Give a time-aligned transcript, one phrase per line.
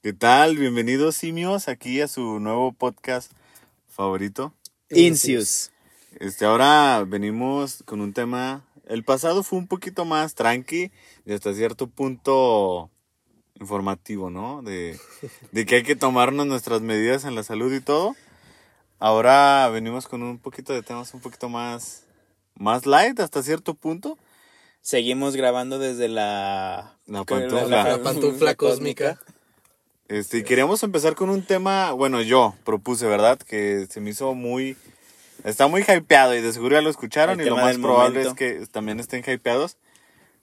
[0.00, 0.56] ¿Qué tal?
[0.56, 3.32] Bienvenidos simios aquí a su nuevo podcast
[3.88, 4.54] favorito.
[4.90, 5.72] Incius.
[6.20, 8.64] Este, ahora venimos con un tema.
[8.86, 10.92] El pasado fue un poquito más tranqui
[11.26, 12.90] y hasta cierto punto
[13.58, 14.62] informativo, ¿no?
[14.62, 15.00] De,
[15.50, 18.14] de que hay que tomarnos nuestras medidas en la salud y todo.
[19.00, 22.04] Ahora venimos con un poquito de temas un poquito más,
[22.54, 24.16] más light hasta cierto punto.
[24.80, 26.96] Seguimos grabando desde la...
[27.82, 29.18] La pantufla cósmica.
[30.08, 33.38] Este, y queríamos empezar con un tema, bueno, yo propuse, ¿verdad?
[33.38, 34.76] Que se me hizo muy...
[35.44, 38.30] Está muy hypeado y de seguro ya lo escucharon El y lo más probable momento.
[38.30, 39.76] es que también estén hypeados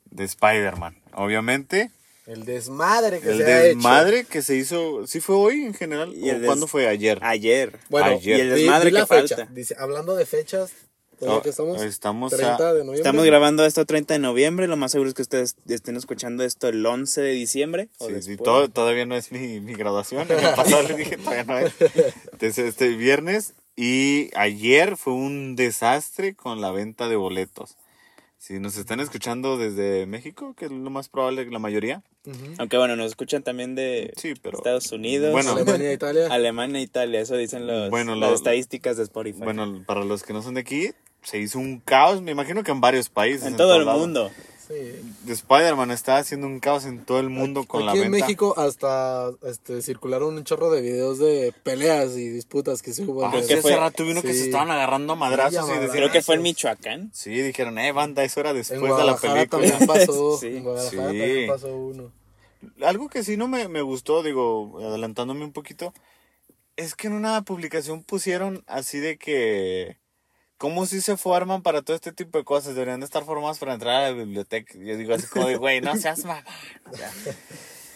[0.10, 0.98] de Spider-Man.
[1.14, 1.92] Obviamente,
[2.28, 6.14] El desmadre que el se ha desmadre que se hizo, ¿sí fue hoy en general?
[6.16, 6.88] Y ¿O ¿Cuándo fue?
[6.88, 7.20] Ayer.
[7.24, 7.78] Ayer.
[7.90, 8.38] Bueno, Ayer.
[8.38, 9.36] Y el desmadre di la que fecha.
[9.36, 9.54] falta.
[9.54, 10.72] Dice, hablando de fechas,
[11.20, 11.82] ¿pues Oh, que estamos?
[11.82, 12.98] estamos 30 a- de noviembre.
[12.98, 14.68] Estamos grabando esto 30 de noviembre.
[14.68, 17.90] Lo más seguro es que ustedes estén escuchando esto el 11 de diciembre.
[18.00, 20.28] o Sí, sí, todo- todavía no es mi, mi graduación.
[20.32, 21.74] En el pasado les dije todavía no es.
[22.32, 27.76] Entonces, este viernes y ayer fue un desastre con la venta de boletos.
[28.38, 32.04] Si nos están escuchando desde México, que es lo más probable, la mayoría.
[32.28, 32.38] Ujú.
[32.60, 34.58] Aunque bueno, nos escuchan también de Sí, pero.
[34.60, 35.54] Estados Unidos, Bueno.
[35.54, 36.28] Alemania, Italia.
[36.30, 37.22] Alemania, Italia.
[37.22, 39.40] Eso dicen los, Bueno, las lo- estadísticas de Spotify.
[39.44, 40.92] Bueno, para los que no son de aquí,
[41.26, 42.22] se hizo un caos.
[42.22, 43.46] Me imagino que en varios países.
[43.48, 44.32] en todo el mundo.
[44.68, 44.74] Sí.
[45.32, 48.26] Spider-Man está haciendo un caos en todo el mundo con Aquí la en venta.
[48.26, 53.24] México hasta este, circularon un chorro de videos de peleas y disputas que se hubo.
[53.28, 54.40] Ah, que hace fue- rato vino que sí.
[54.40, 56.42] se estaban agarrando a madrazos Sí, y decían, Creo que fue en.
[56.42, 57.12] Michoacán.
[57.14, 59.46] Sí, dijeron, eh, banda, eso era en después de la película.
[59.48, 60.38] también pasó.
[60.40, 60.48] Sí.
[60.48, 61.18] En Guadalajara Sí.
[61.20, 62.12] también pasó uno.
[62.82, 65.94] Algo que sí no me, me gustó, digo, adelantándome un poquito,
[66.76, 69.98] es que en una publicación pusieron así de que...
[70.58, 72.76] ¿Cómo si se forman para todo este tipo de cosas?
[72.76, 74.74] Deberían de estar formados para entrar a la biblioteca.
[74.78, 76.44] Yo digo así como de, güey, no seas mamá.
[76.92, 77.12] O sea,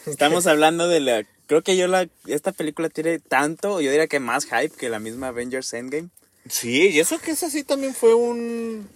[0.06, 1.24] Estamos hablando de la...
[1.46, 2.08] Creo que yo la...
[2.26, 6.08] Esta película tiene tanto, yo diría que más hype que la misma Avengers Endgame.
[6.48, 8.88] Sí, y eso que es así también fue un...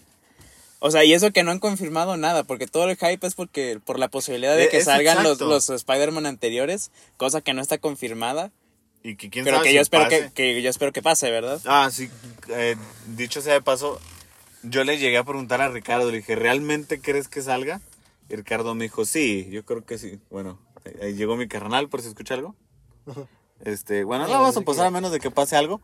[0.81, 3.81] O sea, y eso que no han confirmado nada, porque todo el hype es porque
[3.83, 7.63] por la posibilidad de Eh, que es salgan los, los Spider-Man anteriores, cosa que no
[7.63, 8.53] está confirmada,
[9.05, 10.31] Y que quién pero sabe que si yo espero pase.
[10.35, 11.61] que, que yo espero que pase, ¿verdad?
[11.67, 12.11] Ah, sí.
[12.49, 12.75] eh,
[13.09, 14.01] dicho sea de paso,
[14.63, 17.81] yo le llegué a preguntar a Ricardo, le dije, ¿realmente crees que salga?
[18.31, 20.19] Y Ricardo me dijo, sí, yo creo que sí.
[20.31, 20.59] Bueno,
[21.03, 22.57] ahí- llegó mi carnal, por si escucha algo.
[23.65, 25.81] Este, bueno, no la vamos a pasar a menos de que pase algo.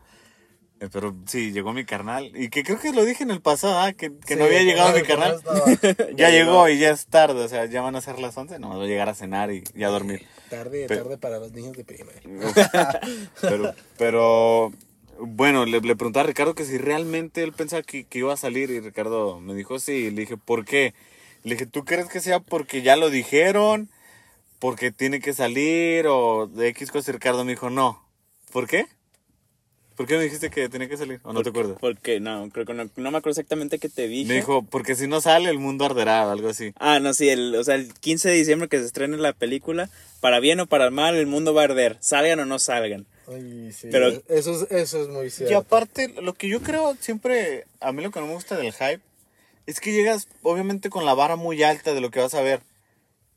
[0.81, 2.31] Eh, Pero sí, llegó mi carnal.
[2.35, 4.93] Y que creo que lo dije en el pasado, ah, que, que no había llegado
[4.93, 5.39] mi carnal.
[6.17, 8.69] Ya llegó y ya es tarde, o sea, ya van a ser las 11, no,
[8.69, 10.25] voy a llegar a cenar y, y a dormir.
[10.49, 12.21] Tarde, tarde para los niños de primaria.
[13.41, 14.71] Pero, pero
[15.19, 18.37] bueno, le, le pregunté a Ricardo que si realmente él pensaba que, que iba a
[18.37, 20.09] salir y Ricardo me dijo sí.
[20.09, 20.93] Le dije, ¿por qué?
[21.43, 23.89] Le dije, ¿tú crees que sea porque ya lo dijeron?
[24.59, 26.07] ¿Porque tiene que salir?
[26.07, 27.11] ¿O de X cosa?
[27.11, 28.03] Y Ricardo me dijo, no.
[28.51, 28.87] ¿Por qué?
[29.95, 31.19] ¿Por qué me dijiste que tenía que salir?
[31.23, 31.77] ¿O no te acuerdas?
[31.79, 34.27] Porque no, creo que no, no me acuerdo exactamente qué te dije.
[34.29, 36.73] Me dijo, porque si no sale el mundo arderá o algo así.
[36.77, 39.89] Ah, no, sí, el, o sea, el 15 de diciembre que se estrene la película,
[40.21, 43.05] para bien o para mal, el mundo va a arder, salgan o no salgan.
[43.27, 43.89] Ay, sí.
[43.91, 45.57] Pero- eso, es, eso es muy Y cierto.
[45.57, 49.01] aparte, lo que yo creo siempre, a mí lo que no me gusta del hype,
[49.67, 52.61] es que llegas obviamente con la vara muy alta de lo que vas a ver.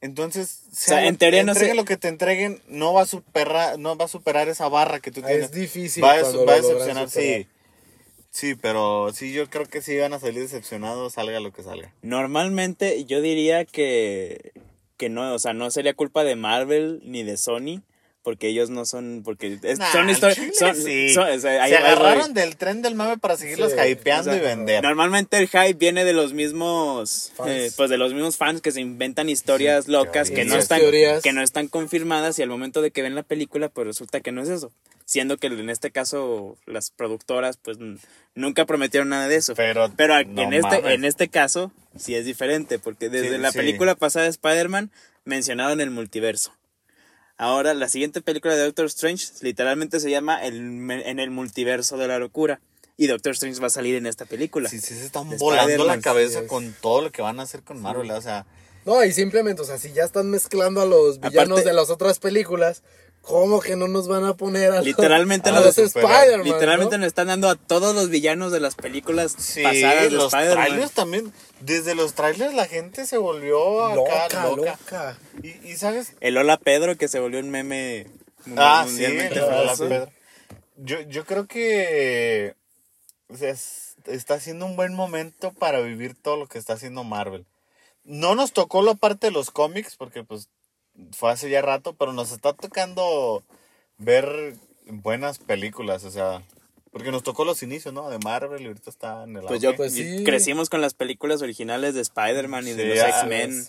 [0.05, 3.79] Entonces, sea, lo- en teoría no sé- lo que te entreguen, no va a superar,
[3.79, 5.47] no va a superar esa barra que tú Ah, tienes.
[5.47, 7.41] es difícil Va a, cuando va a decepcionar, superar.
[7.41, 7.47] sí.
[8.31, 11.91] Sí, pero sí, yo creo que sí van a salir decepcionados, salga lo que salga.
[12.03, 14.53] Normalmente yo diría que,
[14.99, 17.81] que no, o sea, no sería culpa de Marvel ni de Sony,
[18.25, 21.13] porque ellos no son, porque es- Nah, son historias, son, sí.
[21.15, 21.87] son- o sea, ahí- Se voy.
[21.87, 24.83] agarraron del tren del mame para seguirlos Sí, hypeando o sea, y vender.
[24.83, 27.51] Normalmente el hype viene de los mismos Fans.
[27.51, 30.81] eh, pues de los mismos fans que se inventan historias Sí, locas que no están
[30.81, 31.23] Teorías.
[31.23, 34.33] que no están confirmadas y al momento de que ven la película pues resulta que
[34.33, 34.73] no es eso.
[35.05, 37.77] Siendo que en este caso las productoras pues
[38.35, 39.55] nunca prometieron nada de eso.
[39.55, 43.95] Pero, Pero no en este en este caso sí es diferente porque desde la película
[43.97, 44.91] pasada de Spider-Man
[45.27, 46.55] mencionaron el multiverso.
[47.37, 50.57] Ahora la siguiente película de Doctor Strange literalmente se llama el,
[50.91, 52.61] en el multiverso de la locura.
[52.97, 54.69] Y Doctor Strange va a salir en esta película.
[54.69, 57.43] Sí, sí, se están de volando la cabeza sí con todo lo que van a
[57.43, 58.47] hacer con Marvel, o sea...
[58.87, 61.91] No, y simplemente, o sea, si ya están mezclando a los villanos Aparte- de las
[61.91, 62.83] otras películas,
[63.25, 66.45] ¿cómo que no nos van a poner a los, Literalmente a nos- los Spider-Man?
[66.45, 67.01] Literalmente ¿no?
[67.01, 70.67] nos están dando a todos los villanos de las películas Sí, pasadas de los Spider-Man.
[70.67, 71.33] trailers también.
[71.61, 74.79] Desde los trailers la gente se volvió acá Loca, loca.
[74.85, 75.19] loca.
[75.43, 78.07] Y, y, sabes, El Hola Pedro que se volvió un meme
[78.57, 79.85] ah, sí, mundialmente el- famoso.
[79.85, 80.13] la Pedro.
[80.77, 82.55] Yo, yo creo que
[83.29, 87.05] o sea, es- está siendo un buen momento para vivir todo lo que está haciendo
[87.05, 87.47] Marvel.
[88.05, 90.49] No nos tocó la parte de los cómics porque pues
[91.13, 93.43] fue hace ya rato, pero nos está tocando
[93.99, 94.55] ver
[94.87, 96.43] buenas películas, o sea,
[96.95, 98.09] porque nos tocó los inicios, ¿no?
[98.09, 99.75] De Marvel y ahorita está en el Pues yo.
[99.75, 100.23] Pues sí.
[100.25, 103.67] crecimos con las películas originales de Spider-Man y de los X-Men.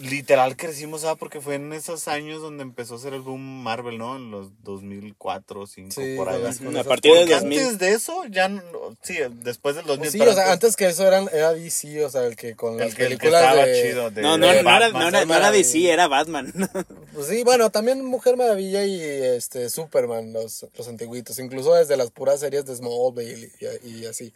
[0.00, 1.18] Literal crecimos, ¿sabes?
[1.18, 4.16] Porque fue en esos años donde empezó a ser el boom Marvel, ¿no?
[4.16, 6.42] En los 2004, 2005, Sí, por ahí.
[6.42, 7.58] A partir del Porque 2000.
[7.60, 8.62] antes de eso, ya, no-
[9.02, 10.10] sí, después del 2000.
[10.10, 12.76] Sí, pero o sea, antes que eso eran, era DC, o sea, el que con
[12.76, 13.82] las el que, el que películas estaba de...
[13.82, 14.10] chido.
[14.10, 15.50] de- No, no, de no, era, Batman, no, era, no era.
[15.50, 16.52] DC, era Batman.
[17.14, 22.10] Pues sí, bueno, también Mujer Maravilla y este Superman, los, los antiguitos, incluso desde las
[22.10, 23.50] puras series de Smallville
[23.82, 24.32] y, y así.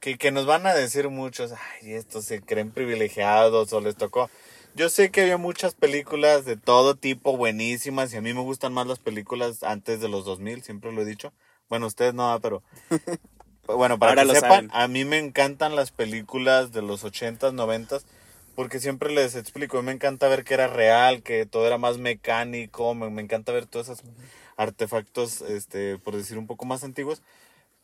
[0.00, 4.30] Que, que nos van a decir muchos, ay, estos se creen privilegiados o les tocó.
[4.74, 8.72] Yo sé que había muchas películas de todo tipo buenísimas y a mí me gustan
[8.72, 11.32] más las películas antes de los 2000, siempre lo he dicho.
[11.68, 12.62] Bueno, ustedes no, pero...
[13.66, 14.70] Bueno, para Ahora que lo sepan, saben.
[14.74, 18.04] a mí me encantan las películas de los 80s, 90s,
[18.54, 21.78] porque siempre les explico, a mí me encanta ver que era real, que todo era
[21.78, 24.04] más mecánico, me, me encanta ver todos esos
[24.58, 27.22] artefactos, este, por decir un poco más antiguos.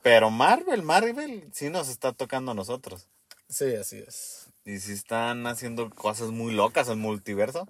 [0.02, 3.08] Pero Marvel, Marvel sí nos está tocando a nosotros.
[3.48, 4.39] Sí, así es.
[4.70, 7.66] Y sí están haciendo cosas muy locas el multiverso.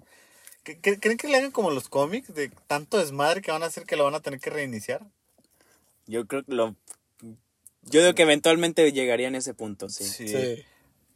[0.63, 3.67] ¿Qué- qué- ¿Creen que le hagan como los cómics de tanto desmadre que van a
[3.67, 5.01] hacer que lo van a tener que reiniciar?
[6.05, 6.75] Yo creo que lo.
[7.83, 10.03] Yo digo que eventualmente llegaría en ese punto, sí.
[10.05, 10.63] Sí.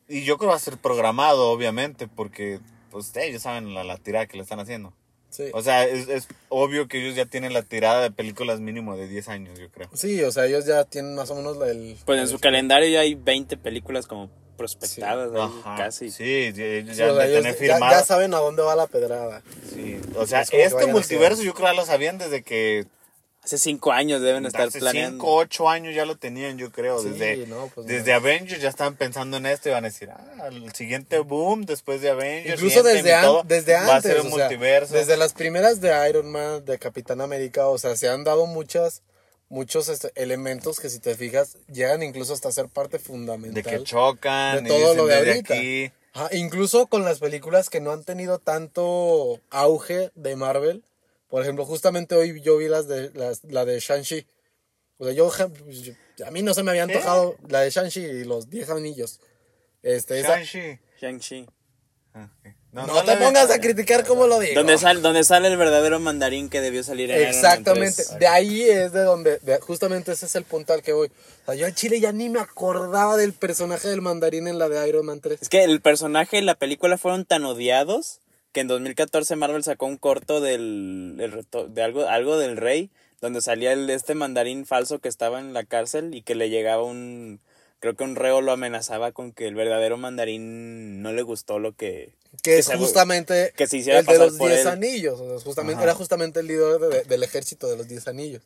[0.07, 2.59] Y yo creo que va a ser programado, obviamente, porque
[2.89, 4.93] pues ellos saben la, la tirada que le están haciendo.
[5.35, 5.49] Sí.
[5.53, 9.07] O sea, es, es obvio que ellos ya tienen la tirada de películas mínimo de
[9.07, 9.89] 10 años, yo creo.
[9.93, 11.97] Sí, o sea, ellos ya tienen más o menos la- el...
[12.05, 16.09] Pues en su calendario ya hay 20 películas como prospectadas, ahí, Ajá, casi.
[16.11, 17.91] Sí, ya, ellos Sí, ya o sea, ellos ya- firmado.
[17.91, 19.41] ya saben a dónde va la pedrada.
[19.73, 22.85] Sí, O sea, Es este multiverso yo creo que ya lo sabían desde que
[23.45, 25.24] Hace cinco años deben estar hace planeando.
[25.24, 27.00] 5, 8 años ya lo tenían, yo creo.
[27.00, 28.18] Sí, desde no, pues, desde no.
[28.18, 32.01] Avengers ya estaban pensando en esto y van a decir, ah, el siguiente boom después
[32.01, 32.56] de Avengers.
[32.59, 34.95] Incluso desde, todo, desde va a antes, ser un sea, multiverso.
[34.95, 39.03] desde las primeras de Iron Man, de Capitán América, o sea, se han dado muchas,
[39.47, 43.62] muchos este, elementos que si te fijas, llegan incluso hasta ser parte fundamental.
[43.62, 45.53] de que chocan, de y todo dicen, lo de "Desde ahorita".
[45.53, 45.92] aquí.
[46.13, 50.83] Ajá, incluso con las películas que no han tenido tanto auge de Marvel.
[51.35, 54.25] Por ejemplo, justamente hoy yo vi las de, las, la de Shang-Chi.
[54.97, 55.29] O sea, yo,
[55.67, 59.19] yo- a mí no se me había antojado la de Shang-Chi y los 10 anillos.
[59.83, 60.79] Este, esa- Shang-Chi.
[61.01, 61.45] Shang-Chi.
[62.13, 62.29] Ah,
[62.71, 64.55] no, no te pongas a criticar como lo digo.
[64.55, 68.19] Donde, sal, donde sale el verdadero mandarín que debió salir en Iron Man Exactamente, 3.
[68.19, 71.09] de ahí es de donde, de- justamente ese es el punto al que voy.
[71.41, 74.69] O sea, yo al chile ya ni me acordaba del personaje del mandarín en la
[74.69, 75.41] de Iron Man 3.
[75.41, 78.21] Es que el personaje y la película fueron tan odiados
[78.56, 82.90] que en 2014 Marvel sacó un corto del el reto- de algo algo del rey
[83.19, 86.81] donde salía el este mandarín falso que estaba en la cárcel y que le llegaba
[86.84, 87.42] un
[87.81, 91.74] creo que un reo lo amenazaba con que el verdadero mandarín no le gustó lo
[91.74, 92.13] que
[92.44, 94.68] Que es se- justamente que se hiciera el de pasar los por 10 él.
[94.69, 95.19] anillos.
[95.19, 95.84] O sea, justamente, Ajá.
[95.84, 98.42] era justamente el líder de- del ejército de los 10 anillos.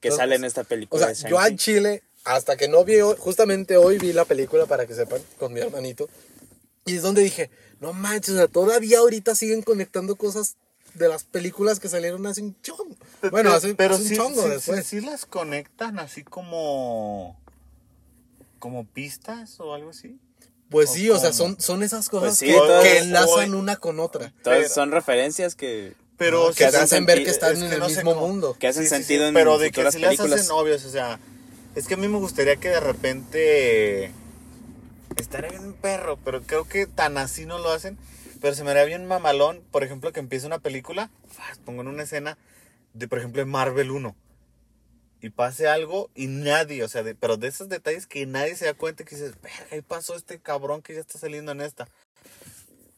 [0.00, 1.56] que Entonces, sale en esta O película sea, de yo Shang-Chi.
[1.56, 5.52] Chile, hasta que no vi, hoy- justamente hoy vi la película, para que sepan, con
[5.52, 6.08] mi hermanito.
[6.84, 7.48] Y es donde dije,
[7.84, 10.56] no manches, o sea, todavía ahorita siguen conectando cosas
[10.94, 12.96] de las películas que salieron hace un chongo.
[13.22, 14.86] Bueno, pero, hace, pero hace un sí, chongo sí- después.
[14.86, 17.36] sí- sí las conectan así como
[18.58, 20.18] como pistas o algo así.
[20.70, 23.58] Pues sí, o sea, son, son esas cosas Pues sí, que, todas- que enlazan hoy-
[23.60, 24.32] una con otra.
[24.42, 27.88] Pero- son referencias que Pero que hacen ver que están es en que el no
[27.88, 28.56] mismo cómo- mundo.
[28.58, 30.40] que hacen Sí, sí, sí, sentido en pero de que si las películas.
[30.40, 31.18] hacen obvios, o sea,
[31.74, 34.12] es que a mí me gustaría que de repente
[35.16, 37.98] estaría bien un perro, pero creo que tan así no lo hacen,
[38.40, 41.10] pero se me haría bien mamalón, por ejemplo, que empiece una película,
[41.64, 42.38] pongo en una escena
[42.92, 44.14] de por ejemplo Marvel 1
[45.20, 48.74] y pase algo y nadie, o sea, pero de esos detalles que nadie se da
[48.74, 51.88] cuenta que dices, verga, ahí pasó este cabrón que ya está saliendo en esta.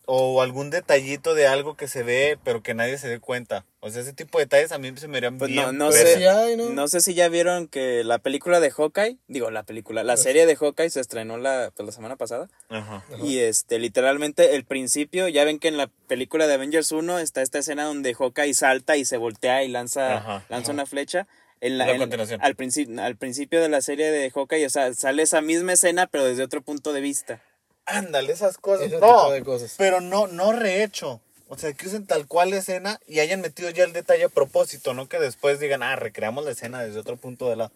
[0.08, 3.64] O algún detallito de algo que se ve, pero que nadie se dé cuenta.
[3.80, 6.28] O sea, ese tipo de detalles a mí se me harían Pues bien no, sé,
[6.28, 6.70] hay, ¿no?
[6.70, 6.86] ¿no?
[6.86, 10.54] sé si ya vieron que la película de Hawkeye, digo la película, la serie de
[10.54, 12.48] Hawkeye se estrenó la, pues, la semana pasada.
[12.68, 13.04] Ajá.
[13.24, 17.42] Y este, literalmente el principio, ya ven que en la película de Avengers 1 está
[17.42, 20.72] esta escena donde Hawkeye salta y se voltea y lanza, Ajá, lanza ajá.
[20.72, 21.26] una flecha.
[21.62, 22.40] En la, La en- continuación.
[22.42, 26.06] al, principio al principio de la serie de Hawkeye, o sea, sale esa misma escena,
[26.06, 27.40] pero desde otro punto de vista.
[27.86, 28.86] Ándale, esas cosas.
[28.88, 29.74] Ese no, tipo de cosas.
[29.78, 31.20] pero no, no rehecho.
[31.48, 34.28] O sea, que usen tal cual la escena y hayan metido ya el detalle a
[34.28, 37.70] propósito, no que después digan, ah, recreamos la escena desde otro punto de la...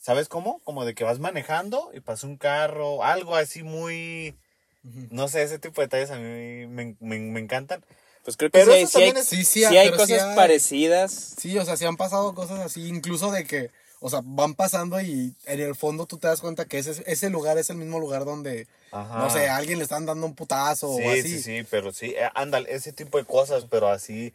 [0.00, 0.60] ¿Sabes cómo?
[0.64, 4.34] Como de que vas manejando y pasa un carro, algo así muy...
[4.82, 7.84] No sé, ese tipo de detalles a mí me, me- me encantan.
[8.24, 10.34] Pues creo que Pero sí, hay- sí hay, es- Sí, sí, sí hay cosas hay.
[10.36, 11.34] parecidas.
[11.40, 13.70] Sí, o sea, sí han pasado cosas así, incluso de que,
[14.04, 17.30] o sea, van pasando y en el fondo tú te das cuenta que ese, ese
[17.30, 19.18] lugar es el mismo lugar donde, Ajá.
[19.20, 21.22] no sé, a alguien le están dando un putazo Sí, o así.
[21.22, 24.34] sí, sí, pero sí, eh, ándale, ese tipo de cosas, pero así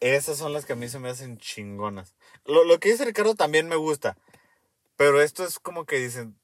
[0.00, 2.14] Esas son las que a mí se me hacen chingonas.
[2.44, 4.16] Lo, lo que dice Ricardo también me gusta.
[4.96, 6.36] Pero esto es como que dicen,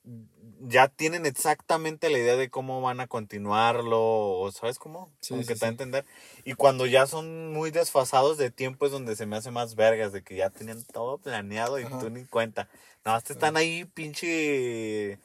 [0.60, 5.42] ya tienen exactamente la idea de cómo van a continuarlo, o sabes cómo, Sí, como
[5.42, 6.04] sí, que te a entender.
[6.44, 10.12] Y cuando ya son muy desfasados de tiempo es donde se me hace más vergas,
[10.12, 11.98] de que ya tenían todo planeado y Ajá.
[11.98, 12.68] tú ni cuenta.
[13.04, 15.18] No, te están ahí pinche...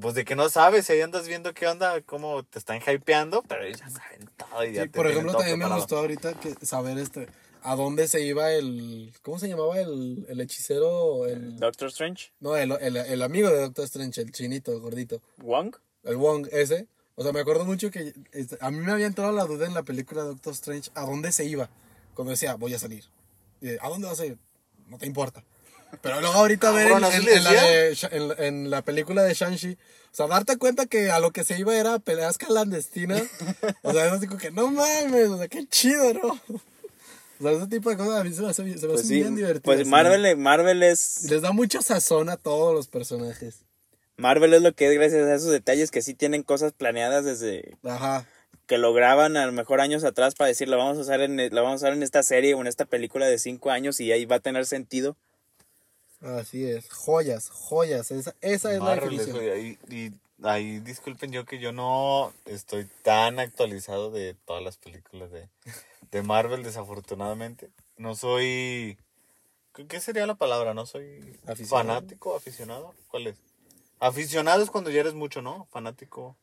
[0.00, 3.68] Pues de que no sabes, ahí andas viendo qué onda, cómo te están hypeando, pero
[3.68, 6.98] ya saben todo y ya te por ejemplo, todo también me gustó ahorita que saber
[6.98, 7.28] este
[7.64, 11.26] a dónde se iba el ¿cómo se llamaba el, el hechicero?
[11.26, 15.20] El, Doctor Strange, no, el, el, el amigo de Doctor Strange, el chinito, el gordito,
[15.38, 15.74] Wong.
[16.04, 16.86] el Wong ese.
[17.16, 19.74] O sea, me acuerdo mucho que este, a mí me había entrado la duda en
[19.74, 21.70] la película de Doctor Strange a dónde se iba.
[22.14, 23.04] Cuando decía, voy a salir.
[23.60, 24.36] Y, ¿A dónde vas a ir?
[24.88, 25.44] No te importa.
[26.02, 30.56] Pero luego ahorita ver de Sha- en, en la película de Shang-Chi, o sea, darte
[30.58, 33.22] cuenta que a lo que se iba era peleas clandestinas.
[33.82, 36.40] O sea, es así como que no mames, o sea, qué chido, ¿no?
[37.40, 39.14] O sea, ese tipo de cosas a mí se me hacen, se me Pues sí,
[39.16, 39.62] bien divertidas.
[39.64, 43.64] pues Marvel, Marvel es Les da mucho sazón a todos los personajes.
[44.16, 47.76] Marvel es lo que es gracias a esos detalles que sí tienen cosas planeadas desde
[47.82, 48.26] Ajá.
[48.66, 51.36] que lo graban a lo mejor años atrás para decir lo vamos a usar en
[51.36, 54.12] lo vamos a usar en esta serie o en esta película de cinco años y
[54.12, 55.16] ahí va a tener sentido.
[56.20, 56.88] Así es.
[56.90, 58.10] Joyas, joyas.
[58.12, 59.44] Esa, esa es la Marvel, definición.
[59.44, 59.56] eso,
[59.90, 60.12] y, y
[60.42, 65.48] ahí disculpen yo que yo no estoy tan actualizado de todas las películas de,
[66.10, 67.70] de Marvel, desafortunadamente.
[67.96, 68.98] No soy...
[69.74, 70.74] ¿qué- ¿Qué sería la palabra?
[70.74, 72.00] No soy Aficionado.
[72.00, 72.94] fanático, aficionado.
[73.08, 73.36] ¿Cuál es?
[74.00, 75.66] Aficionado es cuando ya eres mucho, ¿no?
[75.70, 76.36] Fanático.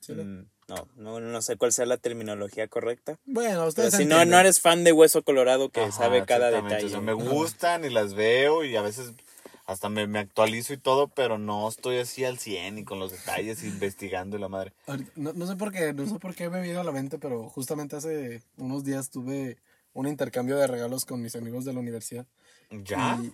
[0.00, 0.24] Sí, ¿no?
[0.24, 3.18] Mm, No, no, no sé cuál sea la terminología correcta.
[3.24, 4.30] Bueno, Pero ustedes si no, entienden.
[4.30, 6.86] no eres fan de Hueso Colorado que Ajá, sabe cada detalle.
[6.86, 9.12] O sea, me gustan y las veo y a veces
[9.66, 13.10] hasta me, me actualizo y todo, pero no estoy así al 100 y con los
[13.12, 14.72] detalles investigando y la madre.
[15.16, 17.48] No, no sé por qué, no sé por qué me vino a la mente, pero
[17.48, 19.56] justamente hace unos días tuve
[19.94, 22.26] un intercambio de regalos con mis amigos de la universidad.
[22.70, 23.18] ¿Ya?
[23.22, 23.32] Y-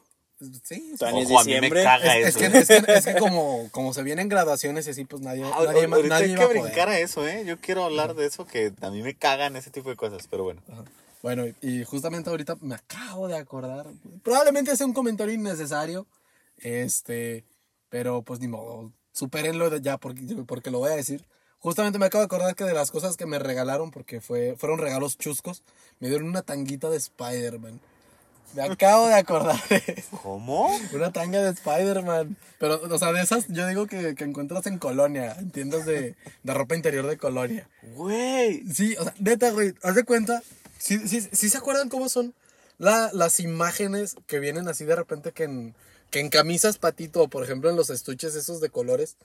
[0.62, 2.38] sí, Ojo, a mí me caga Es, es eso.
[2.50, 5.64] que, es que- es que como, como se vienen graduaciones y así, pues nadie, Ah,
[5.66, 6.62] nadie, ma- ahorita nadie hay iba que a poder.
[6.62, 7.44] brincar a eso, ¿eh?
[7.44, 10.44] Yo quiero hablar de eso, que a mí me cagan ese tipo de cosas, pero
[10.44, 10.62] bueno.
[10.70, 10.84] Ajá.
[11.22, 13.86] Bueno, y justamente ahorita me acabo de acordar.
[14.22, 16.06] Probablemente sea un comentario innecesario.
[16.60, 17.44] Este,
[17.88, 18.92] pero pues ni modo.
[19.12, 21.24] Supérenlo ya porque, porque lo voy a decir.
[21.58, 24.78] Justamente me acabo de acordar que de las cosas que me regalaron, porque fue, fueron
[24.78, 25.62] regalos chuscos,
[25.98, 27.80] me dieron una tanguita de Spider-Man.
[28.54, 30.02] Me acabo de acordar de.
[30.22, 30.68] ¿Cómo?
[30.92, 32.36] Una tanga de Spider-Man.
[32.58, 36.16] Pero, o sea, de esas yo digo que, que encuentras en Colonia, en tiendas de,
[36.42, 37.68] de ropa interior de Colonia.
[37.94, 38.64] Güey.
[38.72, 40.42] Sí, o sea, neta, güey, haz de cuenta.
[40.78, 42.34] Sí, sí, sí se acuerdan cómo son
[42.78, 45.74] la- las imágenes que vienen así de repente que en,
[46.10, 49.16] que en camisas patito, o por ejemplo en los estuches esos de colores,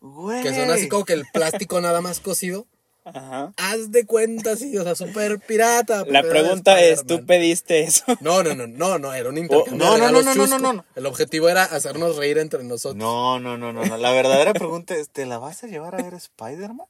[0.00, 0.42] Güey.
[0.42, 2.66] que son así como que el plástico nada más cocido.
[3.06, 3.52] Ajá.
[3.58, 6.04] Haz de cuenta, sí, o sea, súper pirata.
[6.06, 7.04] La pregunta es.
[7.04, 8.02] ¿tú pediste eso?
[8.20, 10.84] No, no, no, no, no, era un intercambio no, no, no, no, no, no.
[10.94, 12.96] El objetivo era hacernos reír entre nosotros.
[12.96, 13.96] No, no, no, no, no.
[13.98, 16.86] La verdadera pregunta es, ¿te la vas a llevar a ver Spider-Man?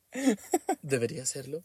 [0.83, 1.65] ¿Debería hacerlo?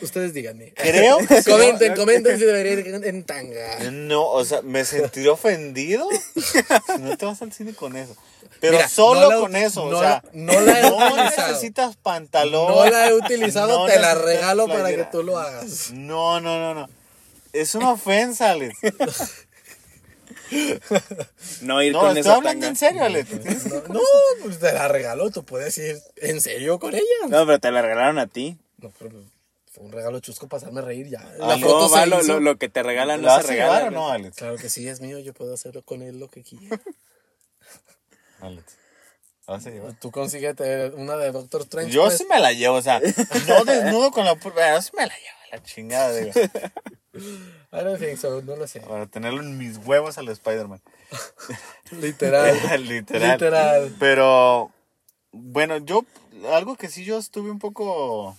[0.00, 0.72] Ustedes díganme.
[0.74, 1.50] Creo que sí.
[1.50, 3.78] comenten, comenten si debería ir en, tanga.
[3.90, 8.16] No, o sea, me sentiré ofendido si no te vas al cine con eso.
[8.60, 11.48] Pero Mira, solo no la- con eso, no o sea, la- no la he utilizado.
[11.48, 12.68] necesitas pantalón.
[12.68, 15.90] No la he utilizado, no te la regalo para que tú lo hagas.
[15.92, 16.88] No, no, no, no.
[17.52, 18.76] Es una ofensa, Alex.
[21.60, 22.68] No ir No, con esa hablando tanga.
[22.68, 23.28] en serio, Alex.
[23.88, 24.00] No, no,
[24.42, 27.04] pues te la regalo, tú puedes ir en serio con ella.
[27.28, 28.56] No, pero te la regalaron a ti.
[28.78, 29.10] No, pero
[29.70, 31.20] fue un regalo chusco para hacerme reír ya.
[31.20, 32.06] Ah, La no, foto ¿Cómo va?
[32.06, 32.34] Lo, hizo.
[32.34, 33.88] lo, lo que te regalan ¿Lo no se a llevar regala.
[33.88, 34.36] o no, Alex?
[34.36, 36.80] Claro que sí, es mío, yo puedo hacer con él lo que quiera.
[38.40, 38.76] Alex.
[39.46, 39.94] ¿Lo vas a llevar?
[39.94, 41.90] Tú consíguete una de Doctor Strange.
[41.90, 42.18] Yo pues.
[42.18, 45.14] sí me la llevo, o sea, no desnudo con la purga, yo sí me la
[45.14, 46.32] llevo, la chingada, digo.
[47.72, 48.80] I don't think so, no lo sé.
[48.80, 50.80] Para tenerlo en mis huevos al Spider-Man.
[51.92, 52.54] Literal.
[52.86, 53.32] Literal.
[53.32, 53.96] Literal.
[53.98, 54.70] Pero,
[55.32, 56.04] bueno, yo,
[56.52, 58.36] algo que sí yo estuve un poco...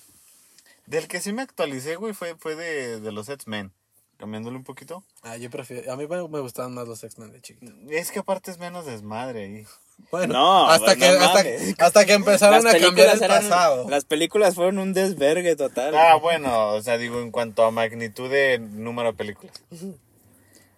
[0.90, 3.72] Del que sí me actualicé, güey, fue, fue de, de los X-Men.
[4.18, 5.06] Cambiándole un poquito.
[5.22, 5.94] Ah, yo prefiero.
[5.94, 7.72] A mí me gustaban más los X-Men de chiquito.
[7.90, 9.66] Es que aparte es menos desmadre ahí.
[10.12, 13.90] Bueno, No, hasta, pues, que, no hasta, hasta que empezaron a cambiar el eran- pasado.
[13.90, 15.96] las películas fueron un desvergue total.
[15.96, 19.62] Ah, bueno, o sea, digo, en cuanto a magnitud de número de películas.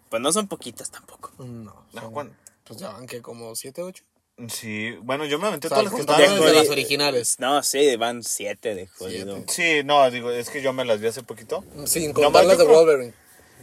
[0.09, 1.31] Pues no son poquitas tampoco.
[1.39, 2.29] No, No,
[2.63, 4.03] pues ya van que como 7, 8.
[4.49, 6.41] Sí, bueno, yo me aventé O sea, todas las que contando estaban.
[6.45, 7.35] desde de- las originales.
[7.39, 9.43] No, sí, van siete de jodido.
[9.47, 11.63] Sí, no, digo, es que yo me las vi hace poquito.
[11.85, 13.13] Sin No, contar las de Wolverine.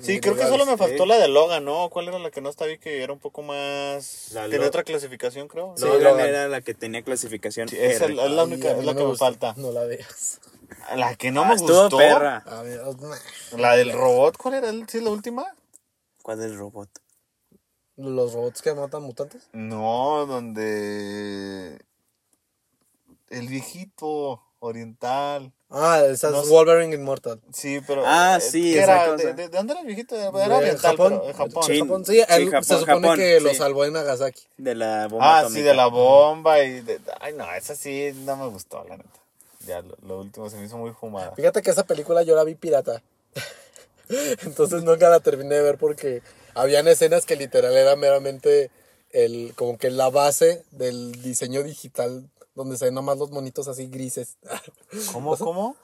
[0.00, 1.88] Sí, creo que solo me faltó la de Logan, ¿no?
[1.90, 4.28] ¿Cuál era la que no estaba ahí que era un poco más...
[4.32, 5.74] La Tenía otra clasificación, creo.
[5.76, 6.28] Sí, No, Logan Logan.
[6.28, 7.68] era la que tenía clasificación.
[7.68, 9.54] Sí, esa es la única, es la no que me falta.
[9.56, 10.38] No la veas.
[10.94, 11.96] La que no Ah, me gustó.
[11.98, 12.44] perra.
[12.46, 13.16] A ver, nah.
[13.58, 14.70] La del robot, ¿cuál era?
[14.86, 15.44] ¿Sí es la última?
[16.22, 16.88] ¿Cuál del robot?
[17.98, 19.48] Los robots que matan mutantes.
[19.52, 21.78] No, donde...
[23.28, 25.52] El viejito oriental.
[25.68, 26.52] Ah, esa No es sé.
[26.54, 27.40] Wolverine Immortal.
[27.52, 28.02] Sí, pero...
[28.06, 29.12] Ah, eh, sí, ¿qué esa era?
[29.12, 29.26] cosa.
[29.26, 30.16] ¿De, de- de dónde era el viejito?
[30.16, 31.20] Era De oriental, Japón.
[31.22, 31.62] pero Japón.
[31.64, 31.78] Sí.
[31.80, 34.42] Japón, sí, él Japón, se supone Japón, que lo salvó en Nagasaki.
[34.56, 35.58] De la bomba Ah, atómica.
[35.58, 36.80] sí, de la bomba y...
[36.80, 37.00] De...
[37.20, 39.10] Ay, no, esa sí no me gustó, la neta.
[39.66, 41.32] Ya, lo, lo último se me hizo muy fumada.
[41.34, 43.02] Fíjate que esa película yo la vi pirata.
[44.42, 46.22] Entonces nunca la terminé de ver porque
[46.54, 48.70] habían escenas que literal era meramente
[49.10, 53.86] el, como que la base del diseño digital donde se ven nomás los monitos así
[53.86, 54.36] grises.
[55.12, 55.76] ¿Cómo, cómo?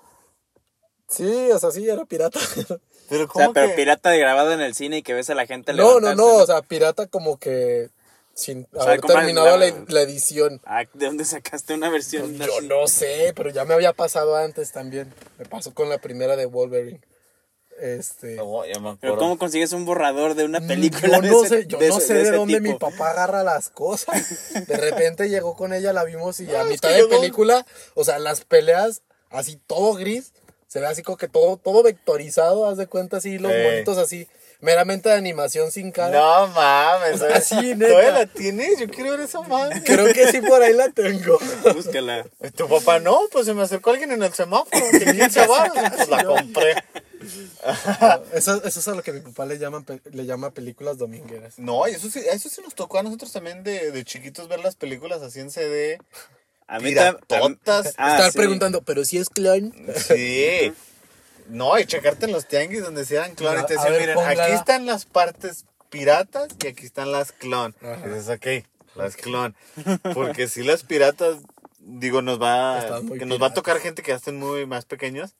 [1.08, 2.40] Sí, o sea, sí, era pirata.
[3.08, 3.74] Pero O ¿cómo sea, pero que...?
[3.74, 6.36] pirata de grabado en el cine y que ves a la gente No, no, no,
[6.36, 7.90] o sea, pirata como que
[8.32, 10.60] sin sea, haber terminado la- la, edición.
[10.64, 14.72] Ah, ¿De dónde sacaste una versión Yo no sé, pero ya me había pasado antes
[14.72, 15.12] también.
[15.38, 17.00] Me pasó con la primera de Wolverine.
[17.80, 18.36] Este.
[18.36, 19.18] No, ya me Pero acuerdo.
[19.18, 22.00] ¿cómo consigues un borrador de una película Yo de no ese- sé, yo de no
[22.00, 22.90] sé de de ese dónde mi tipo?
[22.90, 24.66] papá agarra las cosas.
[24.66, 28.18] De repente llegó con ella, la vimos y a mitad de llegó- película, o sea,
[28.18, 30.32] las peleas, así todo gris,
[30.68, 33.70] se ve así como que todo, todo vectorizado, haz de cuenta así, los Eh.
[33.70, 34.26] monitos así,
[34.60, 36.18] meramente de animación sin cara.
[36.18, 37.20] No mames.
[37.22, 37.88] Así, neta.
[37.88, 38.78] ¿Todavía la tienes?
[38.78, 39.82] Yo quiero ver esa madre.
[39.84, 41.38] Creo que sí por ahí la tengo.
[41.74, 42.24] Búscala.
[42.56, 46.08] Tu papá no, pues se me acercó alguien en el semáforo, que 15 baros, pues
[46.08, 46.74] la compré.
[48.32, 51.58] Eso, eso es a lo que mi papá le, llaman, le llama películas domingueras.
[51.58, 54.60] No, y eso sí, eso sí nos tocó a nosotros también de, de chiquitos ver
[54.60, 55.98] las películas así en CD.
[56.66, 57.94] A mí Piratotas.
[57.98, 58.38] Ah, Estar sí.
[58.38, 59.74] preguntando, pero si es clon.
[59.96, 60.72] Sí.
[61.48, 64.14] No, y checarte en los tianguis donde se dan clon y te A decían, miren,
[64.14, 64.44] póngala".
[64.44, 67.74] aquí están las partes piratas y aquí están las clon.
[67.82, 68.00] Ajá.
[68.06, 69.54] Y dices, ok, las clon.
[70.14, 71.36] Porque si las piratas,
[71.78, 75.34] digo, nos va, que nos va a tocar gente que estén muy más pequeños.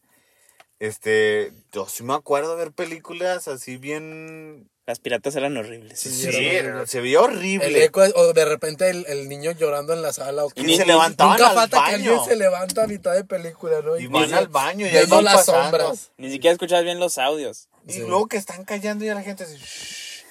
[0.84, 4.68] Este, yo sí me acuerdo de ver películas así bien...
[4.86, 5.98] Las piratas eran horribles.
[5.98, 7.84] Sí, Sí, era se veía El horrible.
[7.84, 10.44] eco, o de repente el, el niño llorando en la sala.
[10.44, 12.10] O que Y ni- se ni- levantaban Nunca al falta que baño.
[12.10, 13.96] alguien se levanta a mitad de película, ¿no?
[13.96, 15.62] Y van dice, al baño y ahí van las pasando.
[15.78, 16.10] sombras.
[16.18, 17.68] Ni siquiera escuchabas bien los audios.
[17.88, 17.98] Y Sí.
[18.00, 19.56] luego que están callando y la gente así...
[19.56, 20.22] "Shh".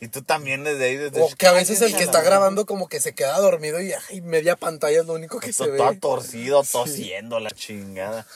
[0.00, 1.20] Y tú también desde ahí, desde...
[1.22, 3.92] O que a veces el que "Cállense está grabando como que se queda dormido y
[3.92, 5.96] ay, media pantalla es lo único que se Todo, todo ve.
[5.98, 8.26] torcido, tosiendo la chingada.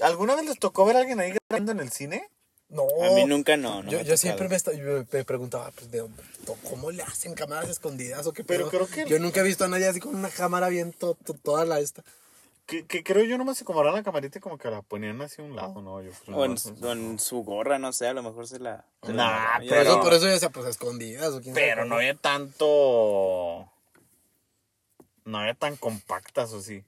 [0.00, 2.28] ¿Alguna vez les tocó ver a alguien ahí grabando en el cine?
[2.68, 2.82] No.
[3.04, 3.82] A mí nunca no.
[3.82, 6.22] no yo me siempre me, preguntaba, pues, ¿de dónde?
[6.68, 8.86] ¿Cómo le hacen cámaras escondidas o qué Pero pedo?
[8.86, 11.34] creo que- Yo nunca he visto a nadie así con una cámara bien to- to-
[11.34, 12.02] toda la esta.
[12.66, 15.44] Que, que creo yo nomás se comaron la camarita y como que la ponían hacia
[15.44, 16.00] un lado, ¿no?
[16.02, 18.86] Yo creo O en, o en su gorra, no sé, a lo mejor se la...
[19.02, 19.24] se la-
[19.58, 21.96] Nah, ya Por, Pero- eso, por eso yo decía, pues, escondidas o quién Pero no
[21.96, 23.70] había tanto...
[25.26, 26.82] No había tan compactas, o sí.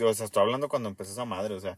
[0.00, 1.76] O sea, estoy hablando cuando empezó esa madre, o sea...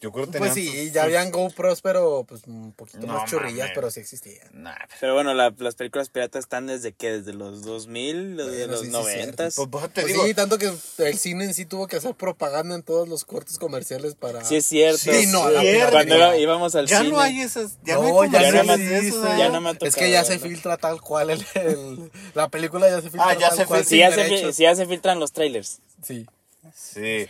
[0.00, 3.12] Yo creo que Pues sí, sus- ya sus- habían GoPros, pero pues un poquito No
[3.12, 3.72] más chorrillas, mames.
[3.76, 4.48] pero sí existían.
[4.50, 8.50] Nah, pero- Pero bueno, la- las películas piratas están desde que, desde los 2000, desde
[8.66, 9.44] Bueno, los sí, sí, 90.
[9.54, 12.16] Pues, pues, te Pues digo, sí, tanto que el cine en sí tuvo que hacer
[12.16, 14.44] propaganda en todos los cortes comerciales para...
[14.44, 14.98] Sí, es cierto.
[14.98, 15.92] Sí, no, la cierto.
[15.92, 17.10] Cuando íbamos al ya cine.
[17.12, 17.78] no hay esas...
[17.84, 18.98] Ya no, No, hay ya, ya no me-.
[18.98, 19.12] ¿eh?
[19.38, 22.48] ya no me ha Es que tocado ya se filtra tal cual el, el- la
[22.48, 23.84] película ya se filtra Ah, ya tal se cual.
[23.86, 25.78] Sí, ya sí, ya se filtran los trailers.
[26.02, 26.26] Sí,
[26.74, 27.26] Sí.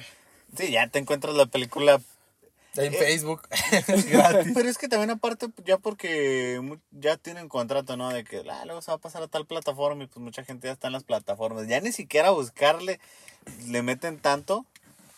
[0.57, 2.01] Sí, ya te encuentras la película
[2.77, 3.49] en Eh, Facebook.
[4.11, 4.53] Gratis.
[4.55, 8.11] Pero es que también aparte, ya porque ya tienen contrato, ¿no?
[8.11, 10.69] De que ah, luego se va a pasar a tal plataforma y pues mucha gente
[10.69, 11.69] ya está en las plataformas.
[11.69, 13.01] Ya ni siquiera buscarle
[13.67, 14.67] le meten tanto.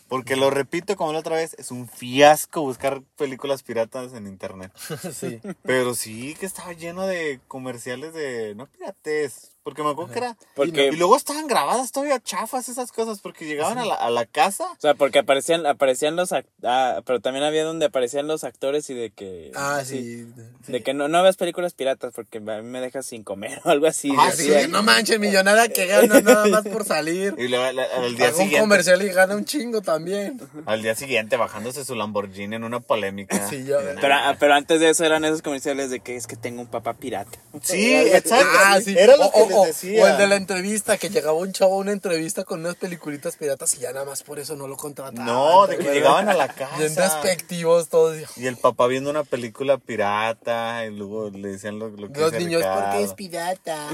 [0.07, 4.71] Porque lo repito como la otra vez, es un fiasco buscar películas piratas en internet.
[5.11, 5.41] sí.
[5.63, 9.54] Pero sí que estaba lleno de comerciales de no pirates.
[9.65, 10.37] Porque me acuerdo que era.
[10.55, 13.19] Porque- Y luego estaban grabadas todavía chafas esas cosas.
[13.19, 14.65] Porque llegaban a la, a la casa.
[14.71, 18.87] O sea, porque aparecían, aparecían los act- ah, pero también había donde aparecían los actores
[18.91, 20.27] y de que Ah, sí.
[20.67, 23.69] de que no, no veas películas piratas porque a mí me dejas sin comer o
[23.71, 24.11] algo así.
[24.15, 27.33] Ah, Sí, no manches, millonada que gana nada más por salir.
[27.39, 27.75] Y luego al,
[28.15, 28.59] día Hago un siguiente.
[28.59, 30.39] comercial y gana un chingo también.
[30.67, 33.49] Al día siguiente bajándose su Lamborghini en una polémica.
[33.49, 36.35] Sí, De Pero, ah, pero antes de eso eran esos comerciales de que es que
[36.35, 37.39] tengo un papá pirata.
[37.63, 38.45] Sí, exacto.
[38.63, 38.93] Ah, sí.
[38.95, 40.03] Era lo que les o- decía.
[40.03, 43.35] o el de la entrevista, que llegaba un chavo a una entrevista con unas peliculitas
[43.37, 45.25] piratas y ya nada más por eso no lo contrataban.
[45.25, 46.77] No, de que llegaban a la casa.
[46.77, 48.15] Bien despectivos todos.
[48.37, 52.33] Y el papá viendo una película pirata y luego le decían lo, lo que Los
[52.33, 53.89] niños, ¿por qué es pirata?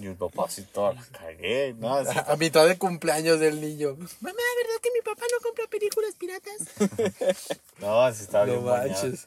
[0.00, 1.74] Y el papá así todo la cagué.
[1.76, 3.96] No, así- A mitad de cumpleaños del niño.
[4.20, 7.48] Mamá, ¿verdad que mi papá no compra películas piratas?
[7.80, 9.26] no, así estaba No bien manches.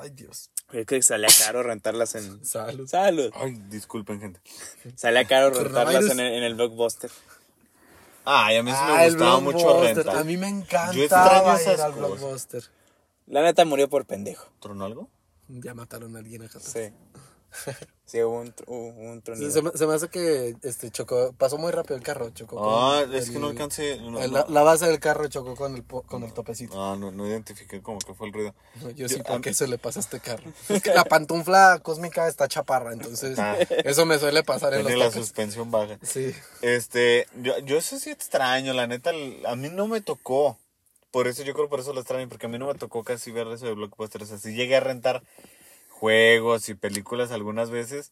[0.00, 0.48] Ay, Dios.
[0.72, 2.44] Es que salía caro rentarlas en.
[2.44, 2.86] Salud.
[2.88, 3.30] Salud.
[3.34, 4.40] Ay, disculpen, gente.
[4.96, 7.10] Salía caro rentarlas en el, en el blockbuster.
[8.24, 10.16] Ay, a mí sí Ah, me el gustaba mucho rentar.
[10.16, 12.20] A mí me Yo encantaba extraño esas al cosas.
[12.20, 12.62] Blockbuster.
[13.26, 14.46] La neta murió por pendejo.
[14.60, 15.08] ¿Tronó algo?
[15.48, 16.58] Ya mataron a alguien acá.
[16.58, 16.72] atrás.
[16.72, 16.90] Sí.
[18.04, 19.50] Sí, hubo un, tronido.
[19.50, 22.60] se, me, se me hace que este chocó, pasó muy rápido el carro, chocó.
[22.62, 23.96] Ah, es que no alcancé.
[24.02, 24.38] No, el- no.
[24.40, 26.74] La, la base del carro chocó con el, con el topecito.
[26.78, 28.54] Ah, no, no identifiqué como que fue el ruido.
[28.82, 30.44] Yo, Yo- sí, ¿por qué se le pasa a este carro?
[30.68, 33.56] Es que la pantufla cósmica está chaparra, entonces Ah.
[33.84, 35.20] eso me suele pasar en los la topes.
[35.20, 35.98] suspensión baja.
[36.02, 36.34] Sí.
[36.60, 39.12] Este, yo, yo eso sí extraño, la neta,
[39.46, 40.58] a mí no me tocó.
[41.12, 43.30] Por eso yo creo por eso lo extraño, porque a mí no me tocó casi
[43.30, 44.32] ver eso de blockbusters.
[44.32, 45.22] Así llegué a rentar
[46.02, 48.10] juegos y películas algunas veces,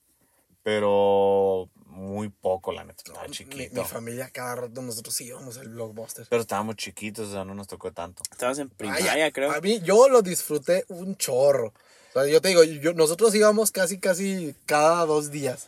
[0.62, 3.82] pero muy poco, la neta, estaba Mi, chiquito.
[3.82, 6.24] mi familia cada rato nosotros íbamos al blockbuster.
[6.30, 8.22] Pero estábamos chiquitos, o sea, no nos tocó tanto.
[8.30, 9.50] Estabas en primaria, creo.
[9.50, 11.74] A mí, yo lo disfruté un chorro.
[12.10, 15.66] O sea, yo te digo, yo, nosotros íbamos casi, casi cada dos días.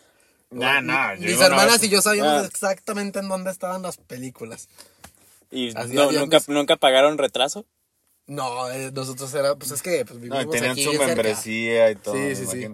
[0.50, 4.68] Nah, nah, Mis hermanas vez- y yo sabíamos exactamente en dónde estaban las películas.
[5.50, 7.66] ¿Y no, nunca, nunca pagaron retraso?
[8.32, 11.06] No, eh, nosotros era, pues es que pues, No, vivimos y tenían aquí su cerca.
[11.06, 12.14] membresía y todo.
[12.14, 12.68] Sí, sí, sí.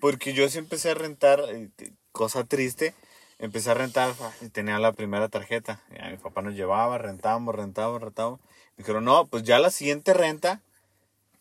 [0.00, 1.70] Porque yo sí empecé a rentar, eh,
[2.12, 2.94] cosa triste,
[3.38, 5.80] empecé a rentar y tenía la primera tarjeta.
[5.96, 8.40] Ya mi papá nos llevaba, rentábamos, rentábamos, rentábamos.
[8.76, 10.60] Me dijeron, no, pues ya la siguiente renta,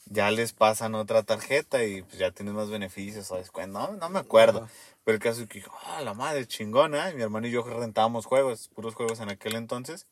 [0.05, 3.79] ya les pasan otra tarjeta y pues ya tienes más beneficios o descuento.
[3.79, 4.59] No, no me acuerdo.
[4.59, 4.71] Ajá.
[5.03, 7.11] Pero el caso es que, ah, la madre chingona.
[7.11, 10.07] Y mi hermano y yo rentábamos juegos, puros juegos en aquel entonces.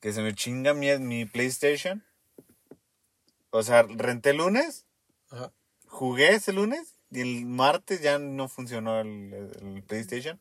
[0.00, 2.02] Que se me chinga mi, mi PlayStation.
[3.50, 4.86] O sea, renté el lunes,
[5.30, 5.52] Ajá.
[5.86, 10.38] jugué ese lunes y el martes ya no funcionó el, el PlayStation.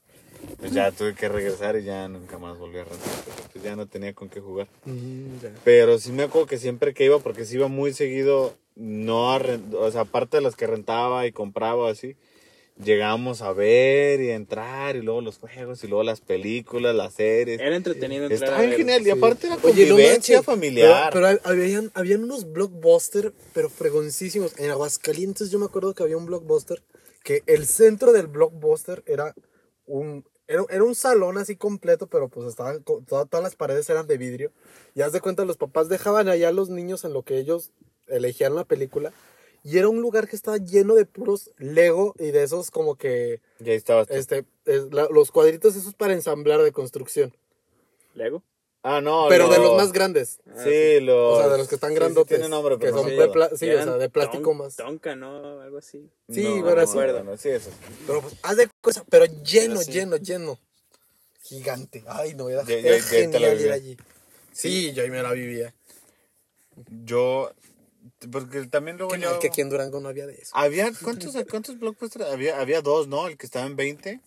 [0.58, 3.10] Pues ya tuve que regresar y ya nunca más volví a rentar.
[3.26, 4.67] porque, Pues ya no tenía con qué jugar.
[4.86, 5.36] Mm.
[5.65, 9.41] Pero sí me acuerdo que siempre que iba, porque sí iba muy seguido, no a
[9.74, 12.15] o sea, aparte de las que rentaba y compraba así,
[12.84, 17.13] llegábamos a ver y a entrar y luego los juegos y luego las películas, las
[17.13, 17.60] series.
[17.60, 21.10] Era entretenido entrar Estaba genial y aparte la Oye, no convivencia familiar.
[21.13, 24.58] Pero, pero habían, habían unos blockbuster, pero fregoncísimos.
[24.60, 26.82] En Aguascalientes yo me acuerdo que había un blockbuster,
[27.24, 29.36] que el centro del blockbuster era
[29.86, 34.08] un, era, era un salón así completo, pero pues estaba, toda- todas las paredes eran
[34.08, 34.52] de vidrio.
[34.96, 37.72] Y haz de cuenta, los papás dejaban allá a los niños en lo que ellos
[38.08, 39.12] elegían la película.
[39.63, 43.41] Y era un lugar que estaba lleno de puros Lego y de esos como que,
[43.60, 47.36] y ahí estabas este, es- la- los cuadritos esos para ensamblar de construcción.
[48.15, 48.41] ¿Lego?
[48.82, 49.26] Ah, no.
[49.28, 50.39] Pero de los- más grandes.
[50.63, 51.38] Sí, los.
[51.38, 52.38] O sea, de los que están sí, sí grandotes.
[52.38, 53.34] tiene nombre, que pero no son de acuerdo.
[53.34, 54.76] pla- sí, Que o sea, de plástico más.
[54.78, 55.60] Tonka, ¿no?
[55.60, 56.10] Algo así.
[56.30, 56.95] Sí, No, pero no así.
[56.95, 57.69] me acuerdo, no, sí, eso.
[58.08, 60.60] Pero pues, haz de cosa, pero lleno, Pero lleno, lleno.
[61.43, 62.04] Gigante.
[62.08, 63.98] Ay, no, era, Ya- era ya- ya te la genial ir allí.
[64.54, 65.74] Sí, yo ahí me la vivía.
[67.06, 67.52] Yo.
[68.32, 69.39] Porque también luego Que, yo.
[69.39, 70.52] que aquí en Durango no había de eso.
[70.54, 70.91] Había.
[71.04, 72.26] ¿Cuántos, cuántos blockbusters?
[72.26, 73.28] Había, había dos, ¿no?
[73.28, 74.19] El que estaba en 20.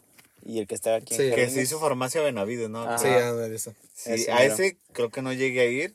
[0.45, 1.23] Y el que estaba aquí Sí.
[1.29, 2.83] en Que se hizo Farmacia Benavides, ¿no?
[2.83, 2.99] Ajá.
[2.99, 3.75] Sí, anda de eso.
[3.95, 5.95] Sí, Ese a ese creo que no llegué a ir.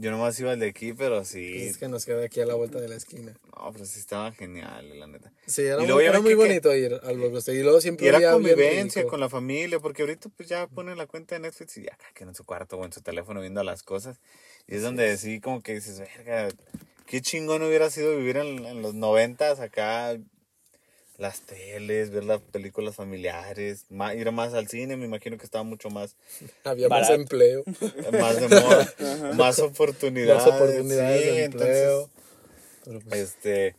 [0.00, 1.56] Yo nomás iba al de aquí, pero Pues sí.
[1.66, 3.32] es que nos queda aquí a la vuelta de la esquina.
[3.56, 5.32] No, pero sí estaba genial, la neta.
[5.46, 7.56] Sí, era Y muy, era muy que- que- bonito ir al blockbuster.
[7.56, 11.06] Y luego siempre Y era convivencia con la familia, porque ahorita pues ya ponen la
[11.08, 13.82] cuenta de Netflix y ya quien en su cuarto o en su teléfono viendo las
[13.82, 14.18] cosas.
[14.68, 16.48] Y es donde sí como que dices, verga,
[17.08, 20.16] qué chingón hubiera sido vivir en, en los noventas acá,
[21.16, 25.90] las teles, ver las películas familiares, ir más al cine, me imagino que estaba mucho
[25.90, 26.14] más,
[26.62, 27.64] Había más empleo,
[28.20, 28.94] más de moda,
[29.34, 30.44] más oportunidades.
[30.44, 32.10] más oportunidades sí, de entonces, empleo.
[32.84, 33.74] Pero pues, Este,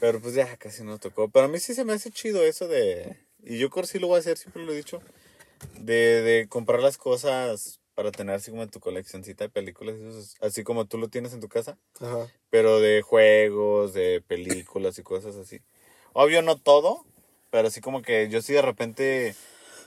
[0.00, 1.28] pero pues ya casi no tocó.
[1.28, 3.98] Pero a mí sí se me hace chido eso de, y yo creo que sí
[3.98, 5.02] lo voy a hacer, siempre lo he dicho,
[5.78, 9.94] de, de comprar las cosas para tener así como tu coleccioncita de películas,
[10.40, 12.26] así como tú lo tienes en tu casa, ajá.
[12.50, 15.60] pero de juegos, de películas y cosas así.
[16.12, 17.06] Obvio no todo,
[17.50, 19.36] pero así como que yo sí de repente,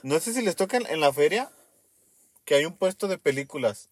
[0.02, 1.52] no sé si les toca en, la feria,
[2.46, 3.90] que hay un puesto de películas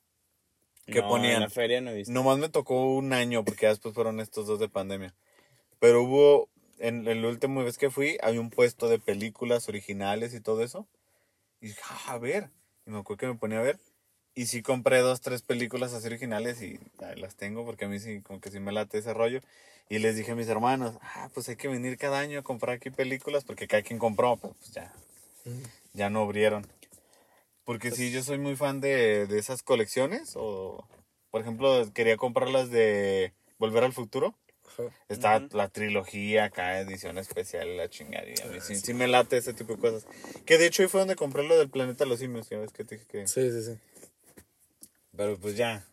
[0.87, 1.35] que No, ponían.
[1.35, 2.11] En la feria no he visto.
[2.11, 5.15] Nomás me tocó un año porque después fueron estos dos de pandemia.
[5.81, 10.33] Pero hubo, en, en la última vez que fui, había un puesto de películas originales
[10.33, 10.89] y todo eso.
[11.61, 12.49] Y dije, "Ah, a ver.
[12.87, 13.79] Y me acuerdo que me ponía a ver.
[14.35, 18.01] Y sí compré dos, tres películas así originales y ahí las tengo porque a mí
[18.01, 19.40] sí, como que sí me late ese rollo.
[19.88, 22.77] Y les dije a mis hermanos, ah, pues hay que venir cada año a comprar
[22.77, 24.92] aquí películas porque cada quien compró, pero pues ya,
[25.92, 26.66] ya no abrieron.
[27.64, 30.33] Porque sí, yo soy muy fan de, de esas colecciones.
[30.37, 30.87] O,
[31.31, 34.35] por ejemplo, quería comprar las de Volver al Futuro.
[35.09, 38.44] Está la trilogía acá, edición especial, la chingadilla.
[38.44, 40.07] A mí sí, sí me late ese tipo de cosas.
[40.44, 42.49] Que de hecho ahí fue donde compré lo del planeta de los simios.
[42.49, 43.29] Ya ves que te dije que.
[43.29, 43.79] Sí, sí, sí.
[45.16, 45.87] Pero pues ya,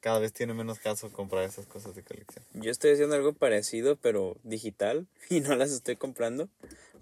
[0.00, 2.44] cada vez tiene menos caso comprar esas cosas de colección.
[2.54, 6.48] Yo estoy haciendo algo parecido, pero digital, y no las estoy comprando.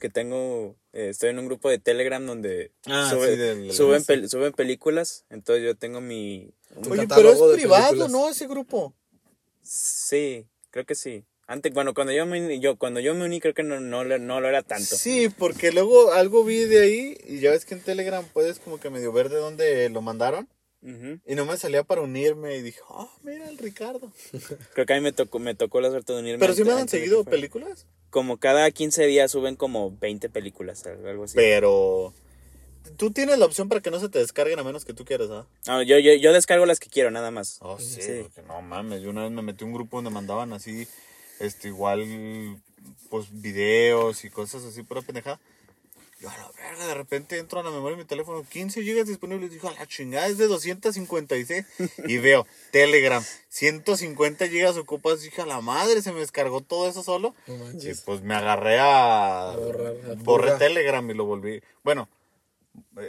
[0.00, 4.02] Que tengo, eh, estoy en un grupo de Telegram donde Ah, sube- sí, del- suben,
[4.02, 5.24] pel- suben películas.
[5.30, 6.50] Entonces yo tengo mi...
[6.90, 8.10] Oye, pero es privado, películas.
[8.10, 8.28] ¿no?
[8.28, 8.92] Ese grupo.
[9.62, 11.24] Sí, creo que sí.
[11.46, 14.02] Antes, bueno, cuando yo me, uní- yo, cuando yo me uní creo que no, no,
[14.04, 14.96] no lo era tanto.
[14.96, 18.80] Sí, porque luego algo vi de ahí y ya ves que en Telegram puedes como
[18.80, 20.48] que medio ver de dónde lo mandaron.
[20.84, 21.18] Ujú.
[21.26, 24.12] Y no me salía para unirme y dije, oh, mira el Ricardo.
[24.74, 26.38] Creo que a mí me tocó, me tocó la suerte de unirme.
[26.40, 27.86] Pero sí me han seguido películas.
[28.10, 31.34] Como cada 15 días suben como 20 películas, algo así.
[31.36, 32.12] Pero
[32.98, 35.30] tú tienes la opción para que no se te descarguen a menos que tú quieras,
[35.30, 35.46] ¿ah?
[35.66, 37.56] No, yo, yo, yo descargo las que quiero, nada más.
[37.60, 38.20] Oh, sí, Sí.
[38.22, 40.86] porque no mames, yo una vez me metí un grupo donde mandaban así,
[41.40, 42.60] este, igual,
[43.08, 45.40] pues, videos y cosas así, pura pendejada.
[46.20, 49.06] Yo a la verga, de repente entro a la memoria de mi teléfono, 15 gigas
[49.06, 51.66] disponibles, dijo, a la chingada, es de 256.
[52.06, 57.02] y veo, Telegram, 150 gigas ocupados, dije, a la madre, se me descargó todo eso
[57.02, 57.34] solo.
[57.46, 59.50] No Y pues me agarré a...
[59.50, 60.52] A borrar, a borré.
[60.52, 61.62] Telegram y lo volví.
[61.82, 62.08] Bueno,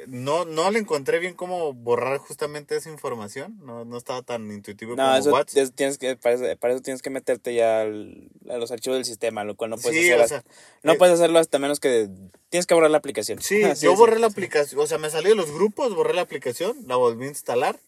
[0.08, 3.58] no, no le encontré bien cómo borrar justamente esa información.
[3.64, 5.58] No, no estaba tan intuitivo No, como eso, WhatsApp.
[5.64, 8.98] eso tienes que, para, eso, para eso tienes que meterte ya al- a los archivos
[8.98, 10.20] del sistema, lo cual no puedes Sí, hacer.
[10.20, 10.52] o hasta- sea,
[10.84, 12.10] no eh, puedes hacerlo hasta menos que
[12.50, 13.42] tienes que borrar la aplicación.
[13.42, 14.80] Sí, yo borré la aplicación.
[14.82, 17.80] O sea, me salí de los grupos, borré la aplicación, la volví a instalar.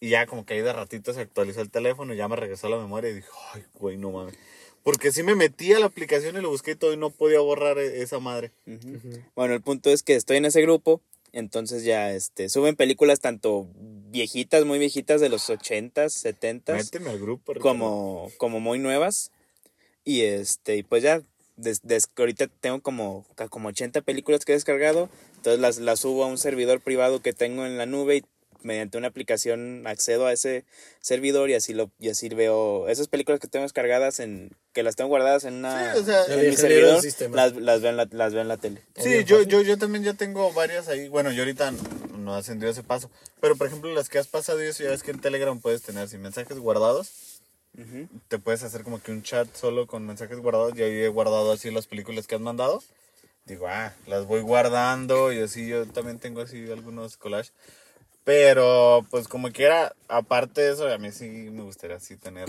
[0.00, 2.68] Y ya como que ahí de ratito se actualizó el teléfono y ya me regresó
[2.68, 4.34] la memoria y dije, ay, güey, no mames.
[4.82, 7.40] Porque sí me metí a la aplicación y lo busqué y todo y no podía
[7.40, 8.52] borrar e- esa madre.
[9.34, 11.00] Bueno, el punto es que estoy en ese grupo,
[11.32, 13.68] entonces ya este suben películas tanto
[14.10, 17.54] viejitas, muy viejitas de los 80s, 70s, Méteme al grupo.
[17.60, 19.30] Como, como muy nuevas.
[20.04, 21.20] Y este, y pues ya,
[21.56, 25.10] des- des- ahorita tengo como, como 80 películas que he descargado.
[25.36, 28.24] Entonces las, las subo a un servidor privado que tengo en la nube y
[28.62, 30.64] mediante una aplicación accedo a ese
[31.00, 34.94] servidor y así lo, y así veo esas películas que tengo descargadas en, que las
[34.94, 38.06] tengo guardadas en una Sí, o sea, en mi servidor, las, las veo en la,
[38.12, 38.80] las veo en la tele.
[38.94, 41.08] Sí, yo, yo, yo también ya tengo varias ahí.
[41.08, 41.72] Bueno, yo ahorita
[42.16, 43.10] no he ascendido ese paso.
[43.40, 45.82] Pero, por ejemplo, las que has pasado y eso, ya ves que en Telegram puedes
[45.82, 47.40] tener sin mensajes guardados.
[47.76, 48.06] Ujú.
[48.28, 50.78] Te puedes hacer como que un chat solo con mensajes guardados.
[50.78, 52.80] Y ahí he guardado así las películas que has mandado.
[53.46, 57.52] Digo, ah, las voy guardando y así yo también tengo así algunos collages.
[58.22, 62.48] Pero, pues como quiera, aparte de eso, a mí sí me gustaría así tener...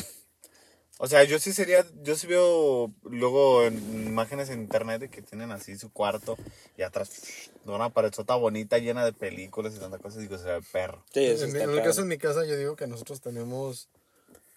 [1.01, 5.21] O sea, yo sí sería, yo sí veo luego en imágenes en internet de que
[5.21, 6.38] tienen así su cuarto
[6.77, 10.19] y atrás una paredota bonita llena de películas y tantas cosas.
[10.21, 11.01] Digo, será el perro.
[11.13, 13.88] Sí, eso En, está en el caso, en mi casa, yo digo que nosotros tenemos.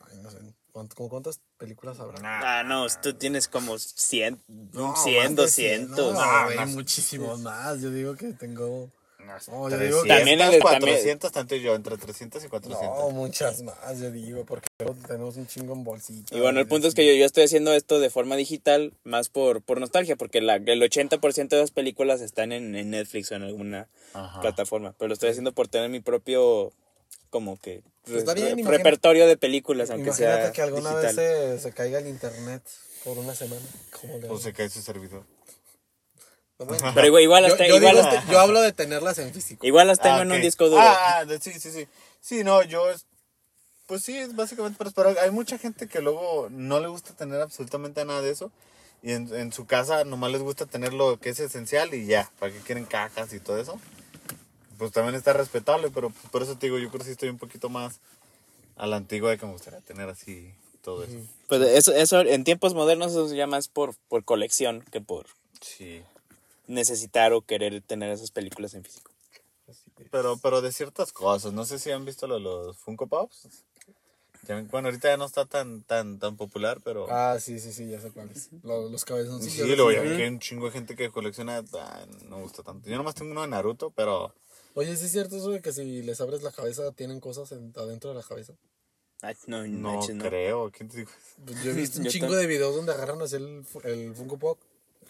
[0.01, 0.39] Ay, no sé.
[0.73, 2.19] ¿cuánto- como ¿Cuántas películas habrá?
[2.59, 4.41] Ah, no, tú tienes como 100,
[4.73, 6.15] No, 100 más de 100, 200.
[6.15, 6.71] No, Ah, más.
[6.71, 7.81] muchísimos más.
[7.81, 8.91] Yo digo que tengo.
[9.27, 12.99] No, yo 300, digo que- También el- 400, tanto yo, entre 300 y 400.
[12.99, 16.37] No, muchas más, yo digo, porque luego tenemos un chingo en bolsita.
[16.37, 19.29] Y bueno, el punto es que yo, yo estoy haciendo esto de forma digital, más
[19.29, 23.37] por, por nostalgia, porque la, el 80% de las películas están en, en Netflix o
[23.37, 24.41] en alguna Ajá.
[24.41, 24.95] plataforma.
[24.99, 26.73] Pero lo estoy haciendo por tener mi propio,
[27.31, 31.17] como que, Pues re- bien, repertorio de películas, aunque Imagínate sea que alguna digital.
[31.17, 32.63] vez se, se caiga el internet
[33.05, 33.63] por una semana.
[34.01, 35.25] ¿Cómo le O se cae su servidor.
[36.65, 39.19] Bueno, Pero igual, igual, yo, las te- yo igual, digo este- yo hablo de tenerlas
[39.19, 39.67] en físico.
[39.67, 40.81] igual las tengo Ah, en un disco duro.
[40.83, 41.87] Ah, ah, de- sí, sí, sí.
[42.21, 42.91] Sí, no, yo.
[42.91, 43.07] es-
[43.87, 44.77] Pues sí, es básicamente.
[44.79, 48.51] Pero, pero hay mucha gente que luego no le gusta tener absolutamente nada de eso.
[49.03, 52.31] Y en, en su casa nomás les gusta tener lo que es esencial y ya.
[52.39, 53.79] ¿Para qué quieren cajas y todo eso?
[54.79, 57.39] Pues también está respetable, pero por eso te digo, yo creo que sí estoy un
[57.39, 58.01] poquito más
[58.77, 61.19] a la antigua de que me gustaría tener así todo eso.
[61.49, 65.27] Pues eso, eso en tiempos modernos eso se llama más por, por colección que por
[65.61, 66.03] Sí.
[66.73, 69.11] Necesitar o querer tener esas películas en físico.
[70.11, 71.53] Pero, pero de ciertas cosas.
[71.53, 73.49] No sé si han visto lo de los Funko Pops.
[74.49, 77.07] Ya bueno, ahorita ya no está tan, tan, tan popular, pero...
[77.09, 78.49] Ah, sí, sí, sí, ya sé cuáles.
[78.65, 79.69] Los, los cabezoncillos.
[79.69, 81.63] Sí, ya vi que hay un chingo de gente que colecciona.
[81.75, 82.89] ah, no me gusta tanto.
[82.91, 84.35] Yo nomás tengo uno de Naruto, pero.
[84.75, 87.73] Oye, ¿sí es cierto eso de que si les abres la cabeza tienen cosas en-
[87.77, 88.55] adentro de la cabeza?
[89.21, 90.25] Ay, no, No no.
[90.25, 90.71] creo.
[90.73, 91.13] ¿Quién te dijo?
[91.47, 94.39] Pues yo he visto un Yo chingo de videos donde agarran así el, el Funko
[94.39, 94.59] Pop.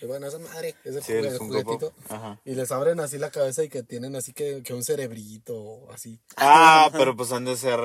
[0.02, 1.64] Y bueno, esa madre, ese Sí, el jugue- Funko Pop.
[1.64, 1.92] juguetito.
[2.14, 2.40] Ajá.
[2.44, 5.92] Y les abren así la cabeza y que tienen así que, que un cerebrito o
[5.92, 6.18] así.
[6.36, 7.78] Ah, pero pues han de ser.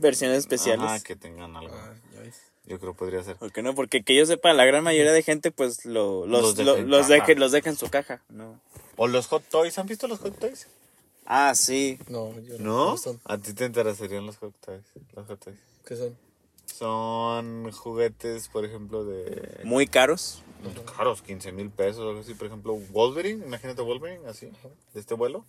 [0.00, 0.84] Versiones especiales.
[0.86, 1.74] Ajá, que tengan algo.
[1.74, 2.36] Ah, ya ves.
[2.66, 3.36] Yo creo que podría ser.
[3.36, 3.74] ¿Por qué no?
[3.74, 7.50] Porque que yo sepa, la gran mayoría de gente, pues, lo, los, Los deja los,
[7.52, 8.60] deja en su caja, ¿no?
[8.96, 9.76] O los Hot Toys.
[9.78, 10.68] ¿Han visto los Hot Toys?
[11.26, 11.98] Ah, sí.
[12.08, 12.84] No, yo ¿No?
[12.84, 13.20] ¿Cómo son?
[13.24, 14.82] A ti te interesarían los Hot Toys.
[15.16, 15.56] Los Hot Toys.
[15.84, 16.16] ¿Qué son?
[16.78, 19.60] Son juguetes, por ejemplo, de.
[19.64, 20.42] Muy caros.
[20.96, 22.34] caros, 15 mil pesos o algo así.
[22.34, 24.46] Por ejemplo, Wolverine, imagínate Wolverine, así,
[24.94, 25.44] de este vuelo,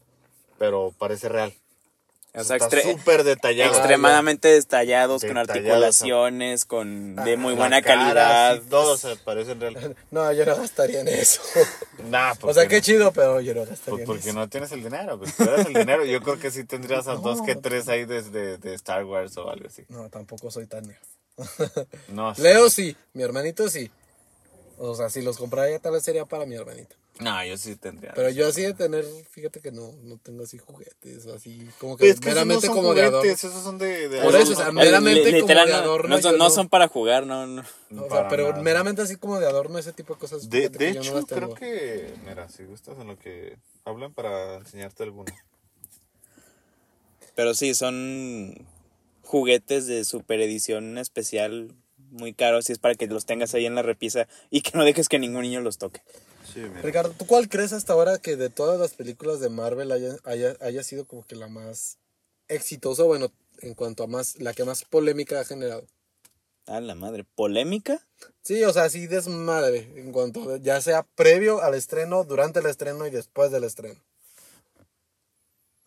[0.57, 1.53] pero parece real.
[2.35, 3.71] O sea, Está súper detallado.
[3.71, 8.61] extremadamente detallados, con articulaciones, con de muy buena cara, calidad.
[8.61, 9.95] sí, todo se parece en real.
[10.11, 11.41] No, yo no gastaría en eso.
[12.09, 12.81] Nah, o ¿por sea, qué no?
[12.81, 14.39] chido, pero yo no gastaría Pues en porque eso.
[14.39, 15.17] no tienes el dinero.
[15.17, 18.05] Pues si tuvieras el dinero, yo creo que sí tendrías a dos que tres ahí
[18.05, 19.83] desde de Star Wars o algo así.
[19.89, 20.97] No, tampoco soy tan nerd.
[22.09, 22.41] No, sí.
[22.41, 23.91] Leo sí, mi hermanito sí.
[24.77, 26.95] O sea, si los comprara tal vez sería para mi hermanito.
[27.19, 28.13] No, yo sí tendría.
[28.13, 31.97] Pero yo así de tener, fíjate que no, no tengo así juguetes o así, como
[31.97, 33.29] que es que esos no meramente son como de adorno.
[33.29, 34.79] esos son de, de Por eso, o sea, adorno.
[34.79, 37.61] Meramente como de no- adorno, no, son, no son para jugar, no, no.
[37.97, 38.63] O sea, pero nada.
[38.63, 40.49] meramente así como de adorno, ese tipo de cosas.
[40.49, 42.13] De, de hecho, creo que.
[42.25, 45.33] Mira, si gustas en lo que hablan para enseñarte alguno.
[47.35, 48.65] Pero sí, son
[49.29, 53.75] juguetes de super edición especial muy caros y es para que los tengas ahí en
[53.75, 56.01] la repisa y que no dejes que ningún niño los toque.
[56.51, 56.81] Sí, mira.
[56.81, 60.55] Ricardo, ¿tú cuál crees hasta ahora que de todas las películas de Marvel haya, haya,
[60.61, 61.99] haya sido como que la más
[62.47, 65.85] exitosa, bueno, en cuanto a más, la que más polémica ha generado?
[66.65, 67.23] Ah, la madre.
[67.35, 68.03] ¿Polémica?
[68.41, 73.05] Sí, o sea, así desmadre, en cuanto, ya sea previo al estreno, durante el estreno
[73.05, 74.01] y después del estreno.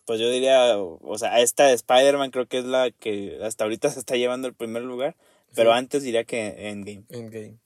[0.05, 3.89] Pues yo diría, o sea, esta de Spider-Man creo que es la que hasta ahorita
[3.89, 5.15] se está llevando el primer lugar.
[5.55, 7.05] Pero antes diría que Endgame.
[7.09, 7.59] Endgame.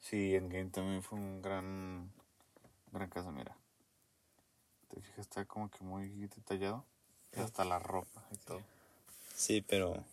[0.00, 2.12] Sí, Endgame también fue un gran.
[2.92, 3.56] Gran caso, mira.
[4.88, 6.84] Te fijas, está como que muy detallado.
[7.36, 8.60] Y hasta la ropa y todo.
[9.34, 10.04] Sí, pero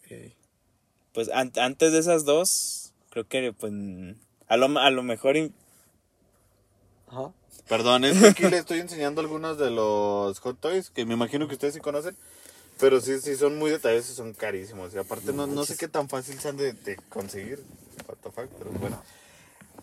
[1.13, 3.71] pues an- antes de esas dos, creo que pues
[4.47, 5.35] a lo, a lo mejor
[7.07, 7.33] Ajá.
[7.67, 11.47] Perdón, es que aquí le estoy enseñando algunos de los Hot Toys que me imagino
[11.47, 12.15] que ustedes sí conocen.
[12.79, 14.93] Pero sí, sí, son muy detallosos y son carísimos.
[14.93, 17.63] Y aparte, no, no sé qué tan fácil sean de, de conseguir.
[18.07, 19.01] What the fuck, pero bueno.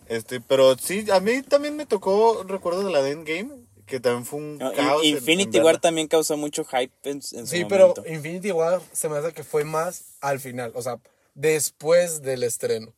[0.07, 3.51] Este, pero sí, a mí también me tocó, recuerdo de la de Endgame,
[3.85, 5.03] que también fue un no, caos.
[5.03, 5.81] en- Infinity en War verla.
[5.81, 8.05] también causó mucho hype en, en su Sí, pero momento.
[8.07, 10.99] Infinity War se me hace que fue más al final, o sea,
[11.35, 12.93] después del estreno.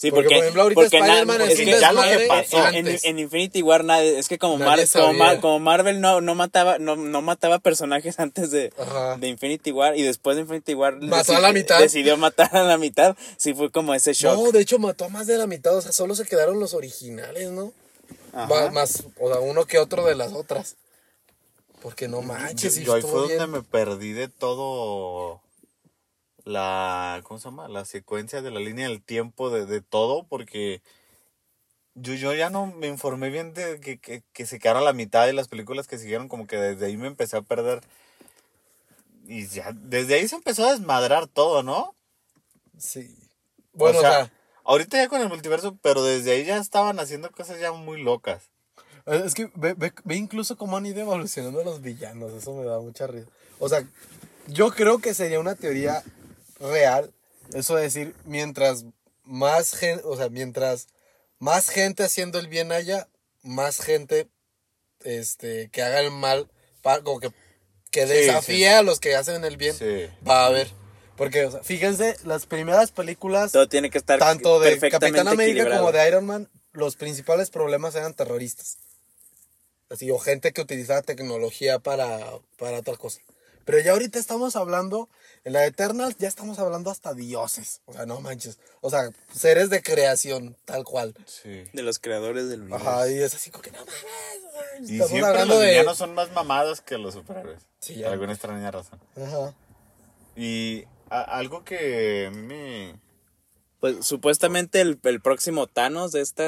[0.00, 3.60] Sí, Porque, porque, por ejemplo, ahorita Spider-Man es que ya lo que pasó en, Infinity
[3.60, 5.12] War nadie, es que como, Mar- como, sabía.
[5.12, 8.72] Mar- como Marvel no, no mataba no, no mataba personajes antes de,
[9.18, 11.78] de Infinity War y después de Infinity War Mató a la mitad.
[11.78, 14.38] decidió matar a la mitad, sí fue como ese shock.
[14.42, 16.72] No, de hecho mató a más de la mitad, o sea, solo se quedaron los
[16.72, 17.74] originales, ¿no?
[18.32, 18.70] Ajá.
[18.70, 20.76] Más, o sea, uno que otro de las otras.
[21.82, 25.42] Porque no manches, Yo, yo ahí fue donde me perdí de todo
[26.44, 27.68] la ¿cómo se llama?
[27.68, 30.82] la secuencia de la línea del tiempo de, de todo porque
[31.94, 34.92] yo, yo ya no me informé bien de que, que, que se quedaron a la
[34.92, 37.80] mitad de las películas que siguieron como que desde ahí me empecé a perder
[39.26, 41.94] y ya desde ahí se empezó a desmadrar todo ¿no?
[42.78, 43.14] Sí.
[43.72, 44.32] Bueno, o o sea, sea,
[44.64, 48.48] ahorita ya con el multiverso pero desde ahí ya estaban haciendo cosas ya muy locas
[49.06, 52.78] es que ve, ve- ve incluso cómo han ido evolucionando los villanos, eso me da
[52.80, 53.26] mucha risa.
[53.58, 53.82] O sea,
[54.46, 56.02] yo creo que sería una teoría
[56.60, 57.12] real,
[57.54, 58.84] eso de decir, mientras
[59.24, 60.86] más gente, o sea, mientras
[61.38, 63.08] más gente haciendo el bien haya,
[63.42, 64.28] más gente
[65.04, 66.48] este, que haga el mal,
[66.82, 67.30] pa- como que,
[67.90, 68.74] que Sí, desafíe sí.
[68.74, 70.68] a los que hacen el bien, sí va a haber.
[71.16, 75.68] Porque, o sea, fíjense, las primeras películas, Todo tiene que estar tanto de Capitán América
[75.78, 78.78] como de Iron Man, los principales problemas eran terroristas.
[79.90, 82.20] Así, o gente que utilizaba tecnología para,
[82.56, 83.20] para otra cosa.
[83.70, 85.08] Pero ya ahorita estamos hablando,
[85.44, 87.82] en la Eternal ya estamos hablando hasta dioses.
[87.86, 88.58] O sea, no manches.
[88.80, 91.14] O sea, seres de creación, tal cual.
[91.26, 92.88] sí de los creadores del universo.
[92.88, 94.90] Ajá, y es así como que no mames.
[94.90, 95.70] y Estamos siempre hablando los de.
[95.70, 98.10] villanos son más mamados que los superhéroes Sí, por ya.
[98.12, 99.54] alguna extraña razón Ajá.
[100.36, 103.00] Y a- algo que a mí me...
[103.80, 106.42] Pues supuestamente el, el próximo Thanos de esta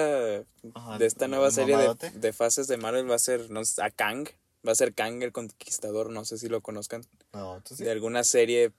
[0.75, 3.83] Ajá, de esta nueva serie de, de fases de Marvel va a ser no sé,
[3.83, 4.29] a Kang,
[4.66, 7.85] va a ser Kang el Conquistador, no sé si lo conozcan, No, ¿tú sí?
[7.85, 8.72] de alguna serie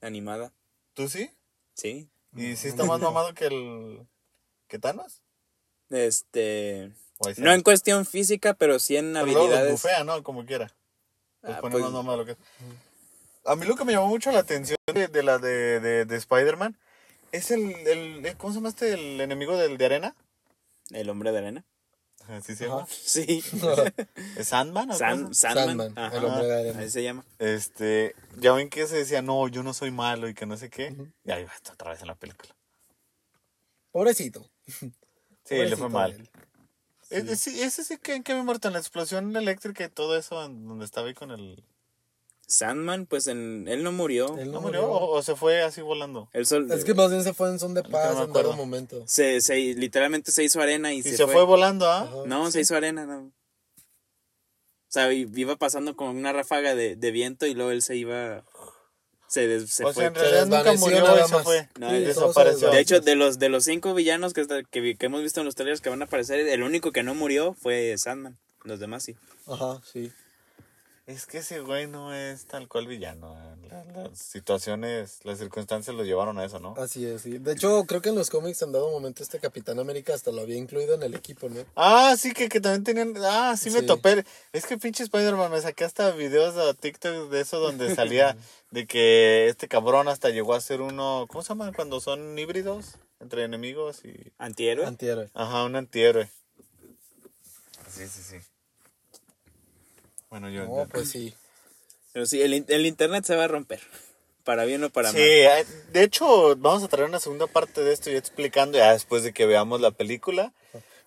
[0.00, 0.52] animada.
[0.94, 1.30] ¿Tú sí?
[1.74, 2.08] Sí.
[2.36, 4.06] ¿Y sí está más mamado que el...
[4.68, 5.22] que Thanos?
[5.90, 9.72] Este, ¿O ahí se- no en cuestión física, pero sí en Pero habilidades.
[9.72, 10.22] bufea, ¿no?
[10.22, 10.70] Como quiera.
[11.42, 12.36] Los Ah, pues- lo que.
[13.44, 16.16] A mí lo que me llamó mucho la atención de, de la de, de, de
[16.16, 16.76] Spider-Man
[17.32, 18.36] es el, el...
[18.36, 18.92] ¿Cómo se llama este?
[18.92, 20.16] El enemigo del de arena.
[20.90, 21.64] El hombre de arena.
[22.28, 22.86] Así se llama.
[22.90, 23.42] Sí.
[24.36, 24.90] ¿Es Sandman?
[24.90, 25.66] o San- Sandman.
[25.78, 26.78] Sandman, Ajá, el hombre de arena.
[26.80, 27.24] Ahí se llama.
[27.38, 30.68] Este, ya ven que se decía, no, yo no soy malo y que no sé
[30.70, 30.94] qué.
[31.24, 32.54] Y ahí va, está otra vez en la película.
[33.90, 34.48] Pobrecito.
[34.66, 36.30] Sí, le Pobrecito fue mal.
[37.10, 40.16] Ese sí, ese sí que en qué me muerto en la explosión eléctrica y todo
[40.18, 41.64] eso, en donde estaba ahí con el...
[42.50, 44.38] Sandman, pues en, él no murió.
[44.38, 44.96] Él ¿No no murió murió.
[44.96, 46.30] o, o se fue así volando?
[46.44, 49.04] Sol- Es que más bien se fue en son de paz en dado momento.
[49.06, 51.44] se, se literalmente se hizo arena y, Y se, se, fue.
[51.44, 52.02] volando, ¿ah?
[52.04, 52.16] Ajá.
[52.26, 53.26] No, se hizo arena, no.
[53.26, 58.42] O sea, iba pasando con una ráfaga de, de viento y luego él se iba.
[59.26, 60.04] Se, des- se o sea, fue.
[60.06, 61.44] en realidad nunca desvaneció murió nada y se más.
[61.44, 61.68] fue.
[61.78, 62.70] No, Sí, y todo se desapareció.
[62.70, 65.40] De hecho, de los, de los cinco villanos que, está- que, vi- que hemos visto
[65.40, 68.38] en los trailers que van a aparecer, el único que no murió fue Sandman.
[68.64, 69.16] Los demás sí.
[69.46, 70.10] Ajá, sí.
[71.08, 73.34] Es que ese güey no es tal cual villano.
[73.34, 73.68] eh.
[73.70, 76.74] La- las situaciones, las circunstancias lo llevaron a eso, ¿no?
[76.76, 77.38] Así es, sí.
[77.38, 80.42] De hecho, creo que en los cómics en dado momento este Capitán América hasta lo
[80.42, 81.64] había incluido en el equipo, ¿no?
[81.76, 83.14] Ah, sí, que, que también tenían.
[83.24, 84.22] Ah, sí, me topé.
[84.52, 88.36] Es que pinche Spider-Man me saqué hasta videos a TikTok de eso donde salía
[88.70, 91.24] de que este cabrón hasta llegó a ser uno.
[91.30, 91.72] ¿Cómo se llama?
[91.72, 94.32] Cuando son híbridos entre enemigos y.
[94.36, 94.84] Antihéroe.
[94.86, 95.30] Antihéroe.
[95.32, 96.30] Ajá, un antihéroe.
[97.90, 98.36] Sí, sí, sí.
[100.30, 100.64] Bueno, yo.
[100.66, 101.34] No, pues sí.
[102.12, 103.80] Pero sí, el, in- el internet se va a romper.
[104.44, 105.24] Para bien o para Sí, mal.
[105.26, 109.22] eh, de hecho, vamos a traer una segunda parte de esto ya explicando ya después
[109.22, 110.52] de que veamos la película.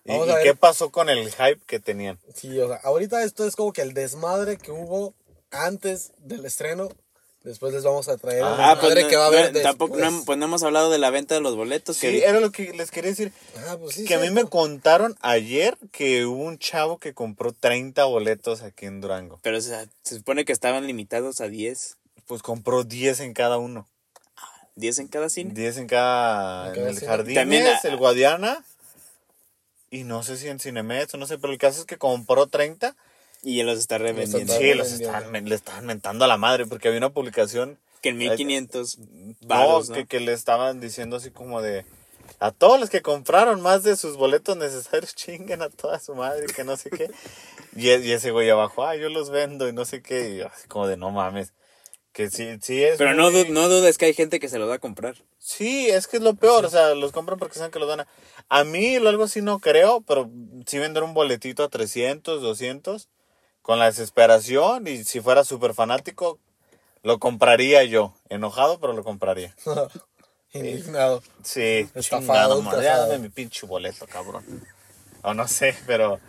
[0.04, 0.44] Y, Vamos y a ver.
[0.44, 2.18] qué pasó con el hype que tenían.
[2.34, 5.14] Sí, o sea, ahorita esto es como que el desmadre que hubo
[5.50, 6.88] antes del estreno.
[7.44, 10.12] Después les vamos a traer Ah, desmadre no- que va a no- haber tampoco, después.
[10.20, 11.96] no, pues no hemos hablado de la venta de los boletos.
[11.96, 13.32] Sí, que era lo que les quería decir.
[13.68, 17.52] Ah, pues sí, que a mí me contaron ayer que hubo un chavo que compró
[17.52, 19.40] 30 boletos aquí en Durango.
[19.42, 21.96] Pero o sea, se supone que estaban limitados a 10.
[22.26, 23.88] Pues compró 10 en cada uno.
[24.76, 25.52] 10 en cada cine.
[25.52, 26.68] 10 en cada...
[26.68, 27.08] En En, cada el cine.
[27.08, 28.64] Jardines, También a- el Guadiana.
[29.90, 32.46] Y no sé si en Cinemex o no sé, pero el caso es que compró
[32.46, 32.96] 30.
[33.42, 34.52] Y él los está revendiendo.
[34.56, 38.18] Sí, los estaban, le estaban mentando a la madre porque había una publicación Que en
[38.18, 39.96] 1500 no, varos, ¿no?
[39.96, 41.84] Que, que le estaban diciendo así como de...
[42.38, 46.46] A todos los que compraron más de sus boletos necesarios, chinguen a toda su madre,
[46.46, 47.10] que no sé qué.
[47.74, 50.28] Y, e- y ese güey abajo, ah, yo los vendo y no sé qué.
[50.28, 51.54] Y yo así como de, no mames.
[52.12, 54.74] Que sí, sí es Pero no, no dudes que hay gente que se lo va
[54.74, 55.16] a comprar.
[55.38, 58.00] Sí, es que es lo peor, o sea, los compran porque saben que los dan
[58.00, 58.06] a...
[58.50, 60.30] A mí lo algo así no creo, pero
[60.66, 63.08] sí vender un boletito a 300, 200,
[63.62, 66.38] con la desesperación, y si fuera súper fanático,
[67.02, 68.14] lo compraría yo.
[68.28, 69.54] Enojado, pero lo compraría.
[70.52, 71.22] Indignado.
[71.42, 73.08] Sí, Estafado, madre, estafado.
[73.08, 74.44] dame mi pinche boleto, cabrón.
[75.22, 76.20] O no sé, pero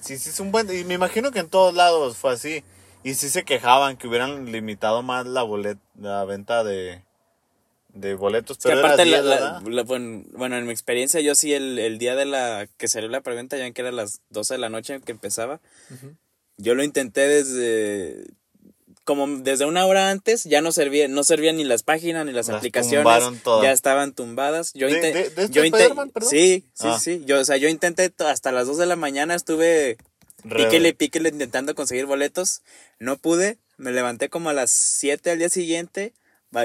[0.00, 0.68] sí, sí es un buen...
[0.76, 2.62] Y me imagino que en todos lados fue así.
[3.02, 7.02] Y sí se quejaban que hubieran limitado más la bolet, la venta de,
[7.88, 8.58] de boletos.
[8.58, 11.52] Que Pero era aparte, la- 10, la- la- bueno, bueno, en mi experiencia, yo sí,
[11.52, 14.54] el, el día de la que salió la preventa, ya ven que era las 12
[14.54, 15.60] de la noche que empezaba,
[16.62, 18.24] yo lo intenté desde
[19.04, 22.46] como desde una hora antes, ya no servía, no servían ni las páginas ni las,
[22.46, 23.64] Las aplicaciones, tumbaron todas.
[23.64, 24.72] ya estaban tumbadas.
[24.74, 25.62] Yo ¿De- inte- de- de este yo
[26.20, 26.98] sí, sí, Ah.
[27.00, 29.96] sí, yo, o sea, yo intenté hasta las 2 de la mañana estuve
[30.44, 32.62] Re- píquele, píquele intentando conseguir boletos,
[33.00, 36.12] no pude, me levanté como a las 7 al día siguiente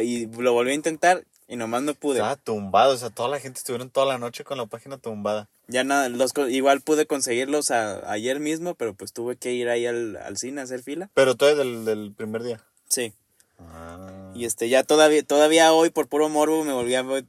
[0.04, 2.18] y lo volví a intentar y nomás no pude.
[2.18, 5.48] Estaba tumbado, o sea, toda la gente estuvieron toda la noche con la página tumbada.
[5.68, 9.86] Ya nada, los, igual pude conseguirlos a- ayer mismo, pero pues tuve que ir ahí
[9.86, 11.10] al, al cine a hacer fila.
[11.14, 12.64] Pero todo del, del primer día.
[12.90, 13.14] Sí.
[13.60, 14.32] Ah.
[14.36, 17.26] Y este, ya todavía, todavía hoy por puro morbo me volví a ver-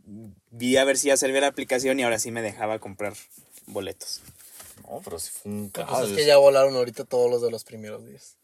[0.50, 3.14] vi a ver si ya servía la aplicación y ahora sí me dejaba comprar
[3.66, 4.20] boletos.
[4.88, 6.10] No, pero sí fue un Pues caos.
[6.10, 8.36] es que ya volaron ahorita todos los de los primeros días.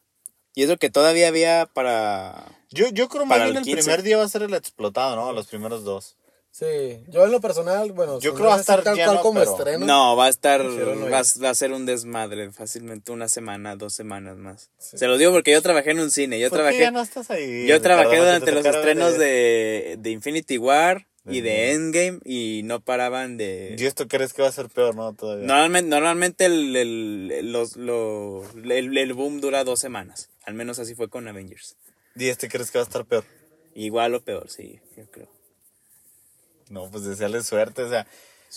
[0.54, 2.44] Y eso que todavía había para...
[2.70, 3.82] Yo, yo creo más bien el el 15.
[3.82, 5.32] primer día va a ser el explotado, ¿no?
[5.32, 6.16] Los primeros dos.
[6.52, 9.10] Sí, yo en lo personal, bueno, Yo creo no va a es estar tal lleno,
[9.14, 9.86] cual como pero- estreno.
[9.86, 14.36] No, va a estar, va, va a ser un desmadre fácilmente una semana, dos semanas
[14.36, 14.70] más.
[14.78, 16.78] Se lo digo porque yo trabajé en un cine, yo ¿Por qué trabajé...
[16.78, 17.66] ya no estás ahí?
[17.66, 22.78] Yo trabajé durante Te los estrenos de- de, Infinity War y de Endgame y no
[22.78, 23.74] paraban de...
[23.76, 25.12] ¿Y esto crees que va a ser peor, no?
[25.12, 25.46] Todavía.
[25.48, 30.28] Normalmente, normalmente el, el- los, lo- el, el boom dura dos semanas.
[30.46, 31.76] Al menos así fue con Avengers.
[32.16, 33.24] ¿Y este crees que va a estar peor?
[33.74, 35.28] Igual o peor, sí, yo creo.
[36.68, 38.06] No, pues desearle suerte, o sea.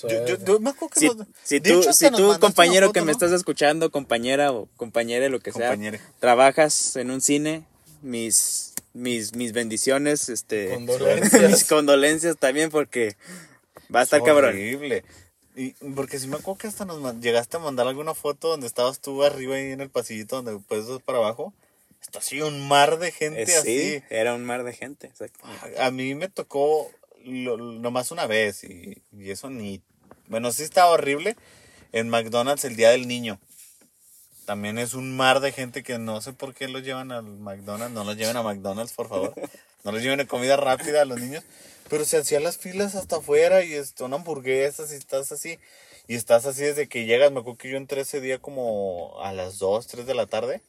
[0.03, 0.45] Yo, yo, Suerte.
[0.45, 2.07] yo me acuerdo que Si, nos- si de tú, hecho, si
[2.39, 5.99] compañero que me estás escuchando, compañera o compañere, lo que sea, Compañere.
[6.19, 7.65] trabajas en un cine,
[8.03, 11.41] mis, mis, mis bendiciones, este, Condolencias.
[11.51, 13.17] mis condolencias también porque
[13.93, 14.51] va a estar cabrón.
[14.51, 15.03] Horrible.
[15.55, 18.99] Y porque si me acuerdo que hasta nos llegaste a mandar alguna foto donde estabas
[18.99, 21.53] tú arriba ahí en el pasillito donde puedes para abajo.
[22.07, 23.91] Está así un mar de gente Eh, así.
[23.97, 25.11] sí, era un mar de gente.
[25.77, 26.89] A mí me tocó
[27.23, 29.81] lo- nomás una vez y, y eso ni...
[30.27, 31.35] Bueno, sí estaba horrible
[31.91, 33.39] en McDonald's el Día del Niño.
[34.45, 37.93] También es un mar de gente que no sé por qué los llevan al McDonald's.
[37.93, 39.33] No los lleven a McDonald's, por favor.
[39.83, 41.43] No los lleven a comida rápida a los niños.
[41.89, 45.59] Pero se hacían las filas hasta afuera y son hamburguesas y estás así.
[46.07, 47.31] Y estás así desde que llegas.
[47.33, 50.61] Me acuerdo que yo entré ese día como a las 2, 3 de la tarde.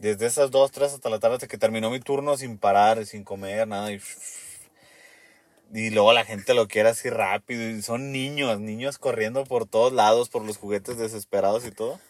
[0.00, 3.22] Desde esas 2, 3 hasta la tarde hasta que terminó mi turno sin parar, sin
[3.22, 3.92] comer, nada.
[3.92, 4.00] Y,
[5.74, 7.68] y luego la gente lo quiere así rápido.
[7.68, 12.00] Y son niños, niños corriendo por todos lados, por los juguetes desesperados y todo.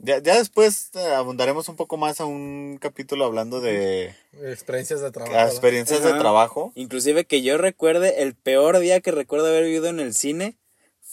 [0.00, 4.12] Ya, ya después eh, abundaremos un poco más a un capítulo hablando de
[4.42, 5.46] Experiencias de trabajo.
[5.48, 6.72] experiencias de trabajo.
[6.74, 10.56] Inclusive que yo recuerde, el peor día que recuerdo haber vivido en el cine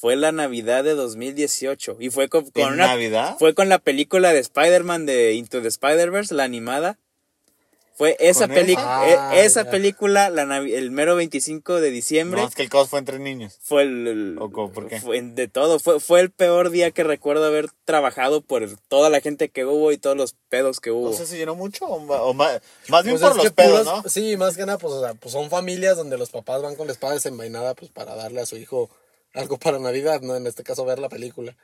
[0.01, 1.97] fue la Navidad de 2018.
[1.99, 3.35] Y fue con, con ¿En una- Navidad?
[3.37, 6.97] Fue con la película de Spider-Man de Into the Spider-Verse, la animada.
[7.93, 9.29] Fue esa ¿Con película, esa?
[9.29, 9.69] Ah, esa ya.
[9.69, 12.41] película, la el mero 25 de diciembre.
[12.41, 13.59] No, es que el caos fue entre niños.
[13.61, 14.71] Fue el, el- ¿O cómo?
[14.71, 14.99] ¿Por qué?
[14.99, 15.77] fue de todo.
[15.77, 19.91] Fue, fue el peor día que recuerdo haber trabajado por toda la gente que hubo
[19.91, 21.11] y todos los pedos que hubo.
[21.11, 24.03] No sé si llenó mucho o, o ma- más, bien Pues por los pedos, puros-
[24.03, 24.09] ¿no?
[24.09, 26.87] Sí, más que nada, pues, o sea, pues son familias donde los papás van con
[26.87, 28.89] la espada desenvainada pues para darle a su hijo
[29.33, 30.35] algo para Navidad, ¿no?
[30.35, 31.55] En este caso ver la película.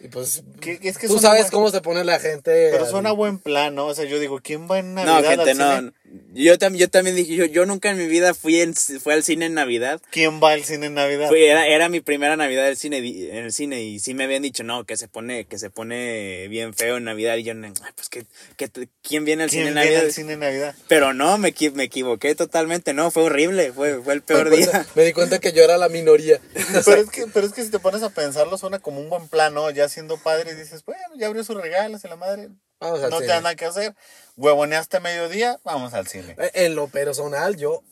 [0.00, 0.44] Y pues
[0.82, 2.68] es que tú sabes buen- cómo se pone la gente.
[2.70, 3.86] Pero al- suena a buen plan, ¿no?
[3.86, 5.92] O sea, yo digo, ¿quién va en no, Navidad gente, al no.
[6.34, 9.24] Yo, tam- yo también dije, yo, yo nunca en mi vida fui, en, fui al
[9.24, 10.00] cine en Navidad.
[10.10, 11.28] ¿Quién va al cine en Navidad?
[11.28, 14.42] Fui- era, era mi primera Navidad del cine, en el cine y sí me habían
[14.42, 17.36] dicho, no, que se pone, que se pone bien feo en Navidad.
[17.36, 18.24] Y yo, "Ay, pues, que,
[18.56, 18.70] que,
[19.02, 20.04] ¿quién viene al ¿Quién cine en viene Navidad?
[20.06, 20.74] al cine en Navidad?
[20.86, 24.86] Pero no, me, me equivoqué totalmente, no, fue horrible, fue, fue el peor Pues, día.
[24.94, 26.40] Me di cuenta que yo era la minoría.
[26.84, 29.28] Pero es, que, pero es que si te pones a pensarlo, suena como un buen
[29.28, 29.70] plan, ¿no?
[29.70, 32.48] Ya siendo padre, dices, bueno, ya abrió sus regalos y la madre.
[32.80, 33.34] Vamos al no te cine.
[33.34, 33.94] da nada que hacer.
[34.36, 36.36] Huevoneaste a mediodía, vamos al cine.
[36.38, 37.82] Eh, En lo personal, yo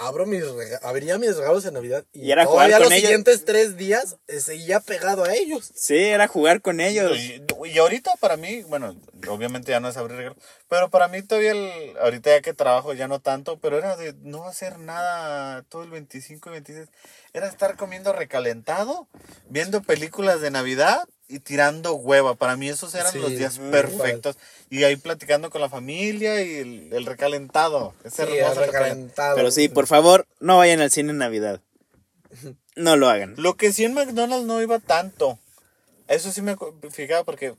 [0.00, 3.00] abro mis rega- abría mis regalos en Navidad y, Y era jugar con los ellos.
[3.02, 5.72] siguientes tres días eh, seguía pegado a ellos.
[5.74, 7.18] Sí, era jugar con ellos.
[7.18, 8.94] Y, y ahorita para mí, bueno,
[9.28, 12.92] obviamente ya no es abrir regalos, pero para mí todavía, el, ahorita ya que trabajo
[12.94, 16.88] ya no tanto, pero era de no hacer nada todo el 25 y 26.
[17.32, 19.08] Era estar comiendo recalentado,
[19.48, 22.34] viendo películas de Navidad y tirando hueva.
[22.34, 24.36] Para mí esos eran Sí, los días perfectos.
[24.70, 27.94] Y ahí platicando con la familia y el, el recalentado.
[28.04, 28.60] Es Sí, hermoso.
[28.62, 29.36] el recalentado.
[29.36, 31.60] Pero sí, por favor, no vayan al cine en Navidad.
[32.76, 33.34] No lo hagan.
[33.36, 35.36] Lo que sí en McDonald's no iba tanto.
[36.06, 36.56] Eso sí me
[36.92, 37.54] fijaba porque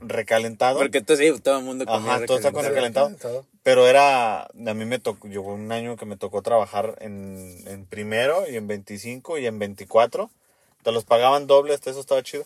[0.00, 0.78] recalentado.
[0.78, 3.08] Porque tú sí, todo el mundo comía Ajá, todo está con recalentado.
[3.10, 3.46] recalentado.
[3.62, 7.86] Pero era, a mí me tocó, yo un año que me tocó trabajar en, en
[7.86, 10.30] primero y en 25 y en 24.
[10.82, 12.44] Te los pagaban dobles, eso estaba chido.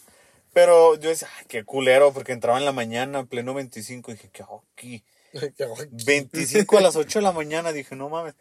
[0.59, 4.29] Pero yo decía, ay, qué culero, porque entraba en la mañana, pleno 25, y dije,
[4.33, 4.43] ¿qué
[4.73, 5.05] aquí?
[6.05, 8.35] 25 a las 8 de la mañana, dije, no mames.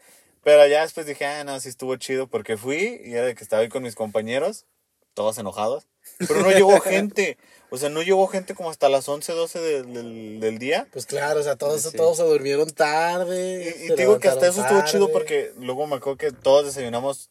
[0.43, 3.43] Pero ya después dije, ah, no, sí estuvo chido, porque fui y era de que
[3.43, 4.65] estaba ahí con mis compañeros,
[5.13, 5.85] todos enojados.
[6.27, 7.37] Pero no llegó gente,
[7.69, 10.87] o sea, no llegó gente como hasta las 11, 12 del, del, del día.
[10.91, 11.95] Pues claro, o sea, todos, Sí.
[11.95, 13.75] todos se durmieron tarde.
[13.79, 15.13] Y, y te digo que hasta eso levantaron estuvo chido tarde.
[15.13, 17.29] porque luego me acuerdo que todos desayunamos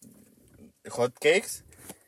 [0.91, 1.65] hot cakes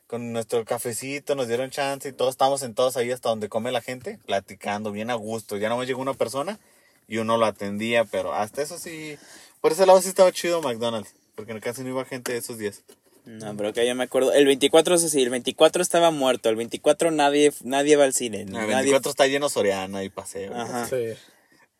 [0.09, 3.81] con nuestro cafecito, nos dieron chance y todos estábamos sentados ahí hasta donde come la
[3.83, 5.57] gente, platicando bien a gusto.
[5.57, 6.59] Ya no me llegó una persona
[7.07, 9.17] y uno lo atendía, pero hasta eso sí,
[9.61, 12.83] por ese lado sí estaba chido McDonald's, porque casi no iba gente esos días.
[13.27, 14.33] No, pero que yo me acuerdo.
[14.33, 16.49] El 24 es así, el 24 estaba muerto.
[16.49, 18.41] El 24 nadie, nadie va al cine.
[18.41, 20.55] El nadie- 24 está lleno Soriana y paseo.
[20.57, 20.87] Ajá.
[20.87, 21.09] Sí.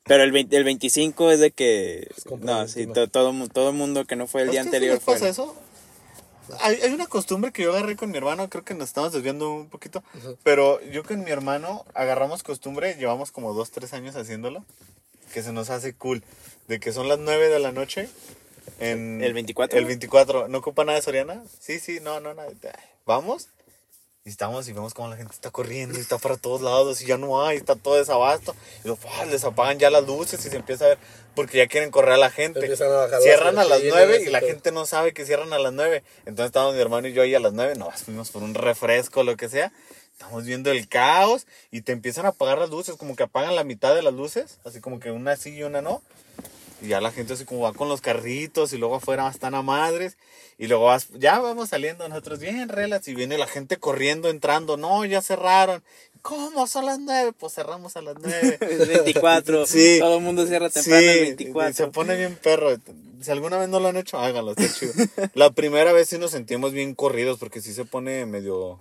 [0.05, 2.09] Pero el, 20 el 25 es de que.
[2.41, 5.01] No, sí, todo, mu- todo el mundo que no fue el ¿A día sí anterior
[5.01, 5.55] pasa eso?
[6.61, 9.53] Hay, hay una costumbre que yo agarré con mi hermano, creo que nos estamos desviando
[9.53, 10.03] un poquito,
[10.43, 14.65] pero yo con mi hermano agarramos costumbre, llevamos como dos, tres años haciéndolo,
[15.33, 16.23] que se nos hace cool,
[16.69, 18.09] de que son las 9 de la noche.
[18.81, 19.79] En, ¿El 24?
[19.79, 21.43] El 24, ¿no ocupa nada de Soriana?
[21.61, 22.51] Sí, sí, no, no, nada.
[23.07, 23.49] Vamos.
[24.29, 27.07] Y estamos y vemos cómo la gente está corriendo y está para todos lados y
[27.07, 28.55] ya no hay, está todo desabasto.
[28.85, 29.25] Y luego, ¡fua!
[29.25, 30.99] les apagan ya las luces y se empieza a ver
[31.35, 32.59] porque ya quieren correr a la gente.
[32.59, 36.03] A Cierran a las 9 y la gente no sabe que cierran a las 9.
[36.27, 39.21] Entonces estábamos mi hermano y yo ahí a las 9, no, fuimos por un refresco
[39.21, 39.73] o lo que sea.
[40.13, 43.65] Estamos viendo el caos y te empiezan a apagar las luces, como que apagan la
[43.65, 46.03] mitad de las luces, así como que una sí y una no.
[46.81, 49.63] Y ya la gente así como va con los carritos y luego afuera están a
[49.63, 50.17] madres.
[50.59, 54.77] Y luego vas, ya vamos saliendo nosotros bien relax y viene la gente corriendo, entrando.
[54.77, 55.83] No, ya cerraron.
[56.23, 56.67] ¿Cómo?
[56.67, 57.33] Son las nueve.
[57.39, 58.59] Pues cerramos a las nueve.
[58.61, 59.67] Es 24.
[59.67, 59.99] Sí.
[60.01, 61.75] Todo el mundo cierra temprano el y 24.
[61.75, 62.77] se pone bien perro.
[63.21, 64.93] Si alguna vez no lo han hecho, háganlo, está chido.
[65.35, 68.81] La primera vez sí nos sentimos bien corridos porque sí se pone medio...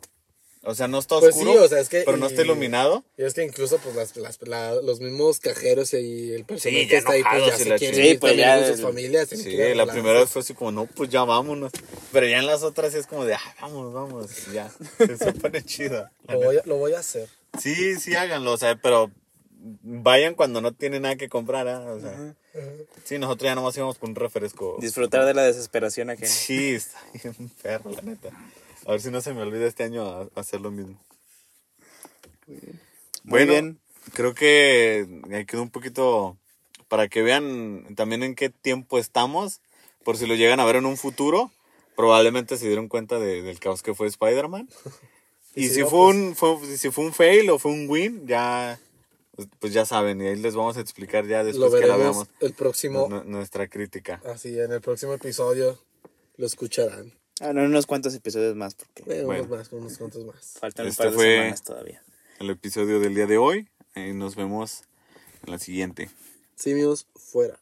[0.69, 3.05] O sea, no está Pues sí, oscuro, o sea, es que- pero no está iluminado.
[3.17, 6.87] Y es que incluso pues las, las- la- los mismos cajeros y el personal Sí,
[6.89, 9.29] que está ahí pues ya se quieren ir Sí, pues, ya con sus familias.
[9.29, 11.71] Sí, la primera vez fue así como, no, pues ya vámonos.
[12.11, 14.69] Pero ya en las otras sí es como de, ah, vamos, vamos, ya.
[14.97, 16.09] Se pone chido.
[16.27, 17.29] Lo voy, a, lo voy a hacer.
[17.59, 19.09] Sí, sí, háganlo, o sea, pero
[19.59, 21.79] vayan cuando no tienen nada que comprar, ¿ah?
[21.93, 22.35] O sea,
[23.05, 24.77] sí, nosotros ya nomás íbamos por un refresco.
[24.81, 26.27] Disfrutar de la desesperación ajena.
[26.27, 28.29] Sí, está bien perro, la neta.
[28.87, 30.97] A ver si no se me olvida este año a- hacer lo mismo.
[32.47, 32.61] Muy
[33.23, 33.79] Bueno, bien.
[34.13, 36.37] creo que me quedó un poquito
[36.87, 39.59] para que vean también en qué tiempo estamos,
[40.05, 41.51] por si lo llegan a ver en un futuro,
[41.97, 44.69] probablemente se dieron cuenta de- del caos que fue Spider-Man.
[45.55, 48.79] Y Y si fue, un, fue, si fue un fail o fue un win, ya
[49.35, 51.97] pues, pues ya saben, y ahí les vamos a explicar ya Lo después que la
[51.97, 53.07] veamos el próximo.
[53.09, 54.21] nu- nuestra crítica.
[54.23, 55.79] Así, en el próximo episodio
[56.37, 57.11] lo escucharán.
[57.41, 59.43] Ah, no, unos cuantos episodios más, porque Eh, Bueno.
[59.43, 60.55] Unos más, unos cuantos más.
[60.59, 62.03] faltan Este un par de fue- semanas todavía.
[62.39, 63.67] El episodio del día de hoy.
[63.95, 64.83] Y nos vemos
[65.45, 66.09] en la siguiente.
[66.55, 67.57] Simios fuera.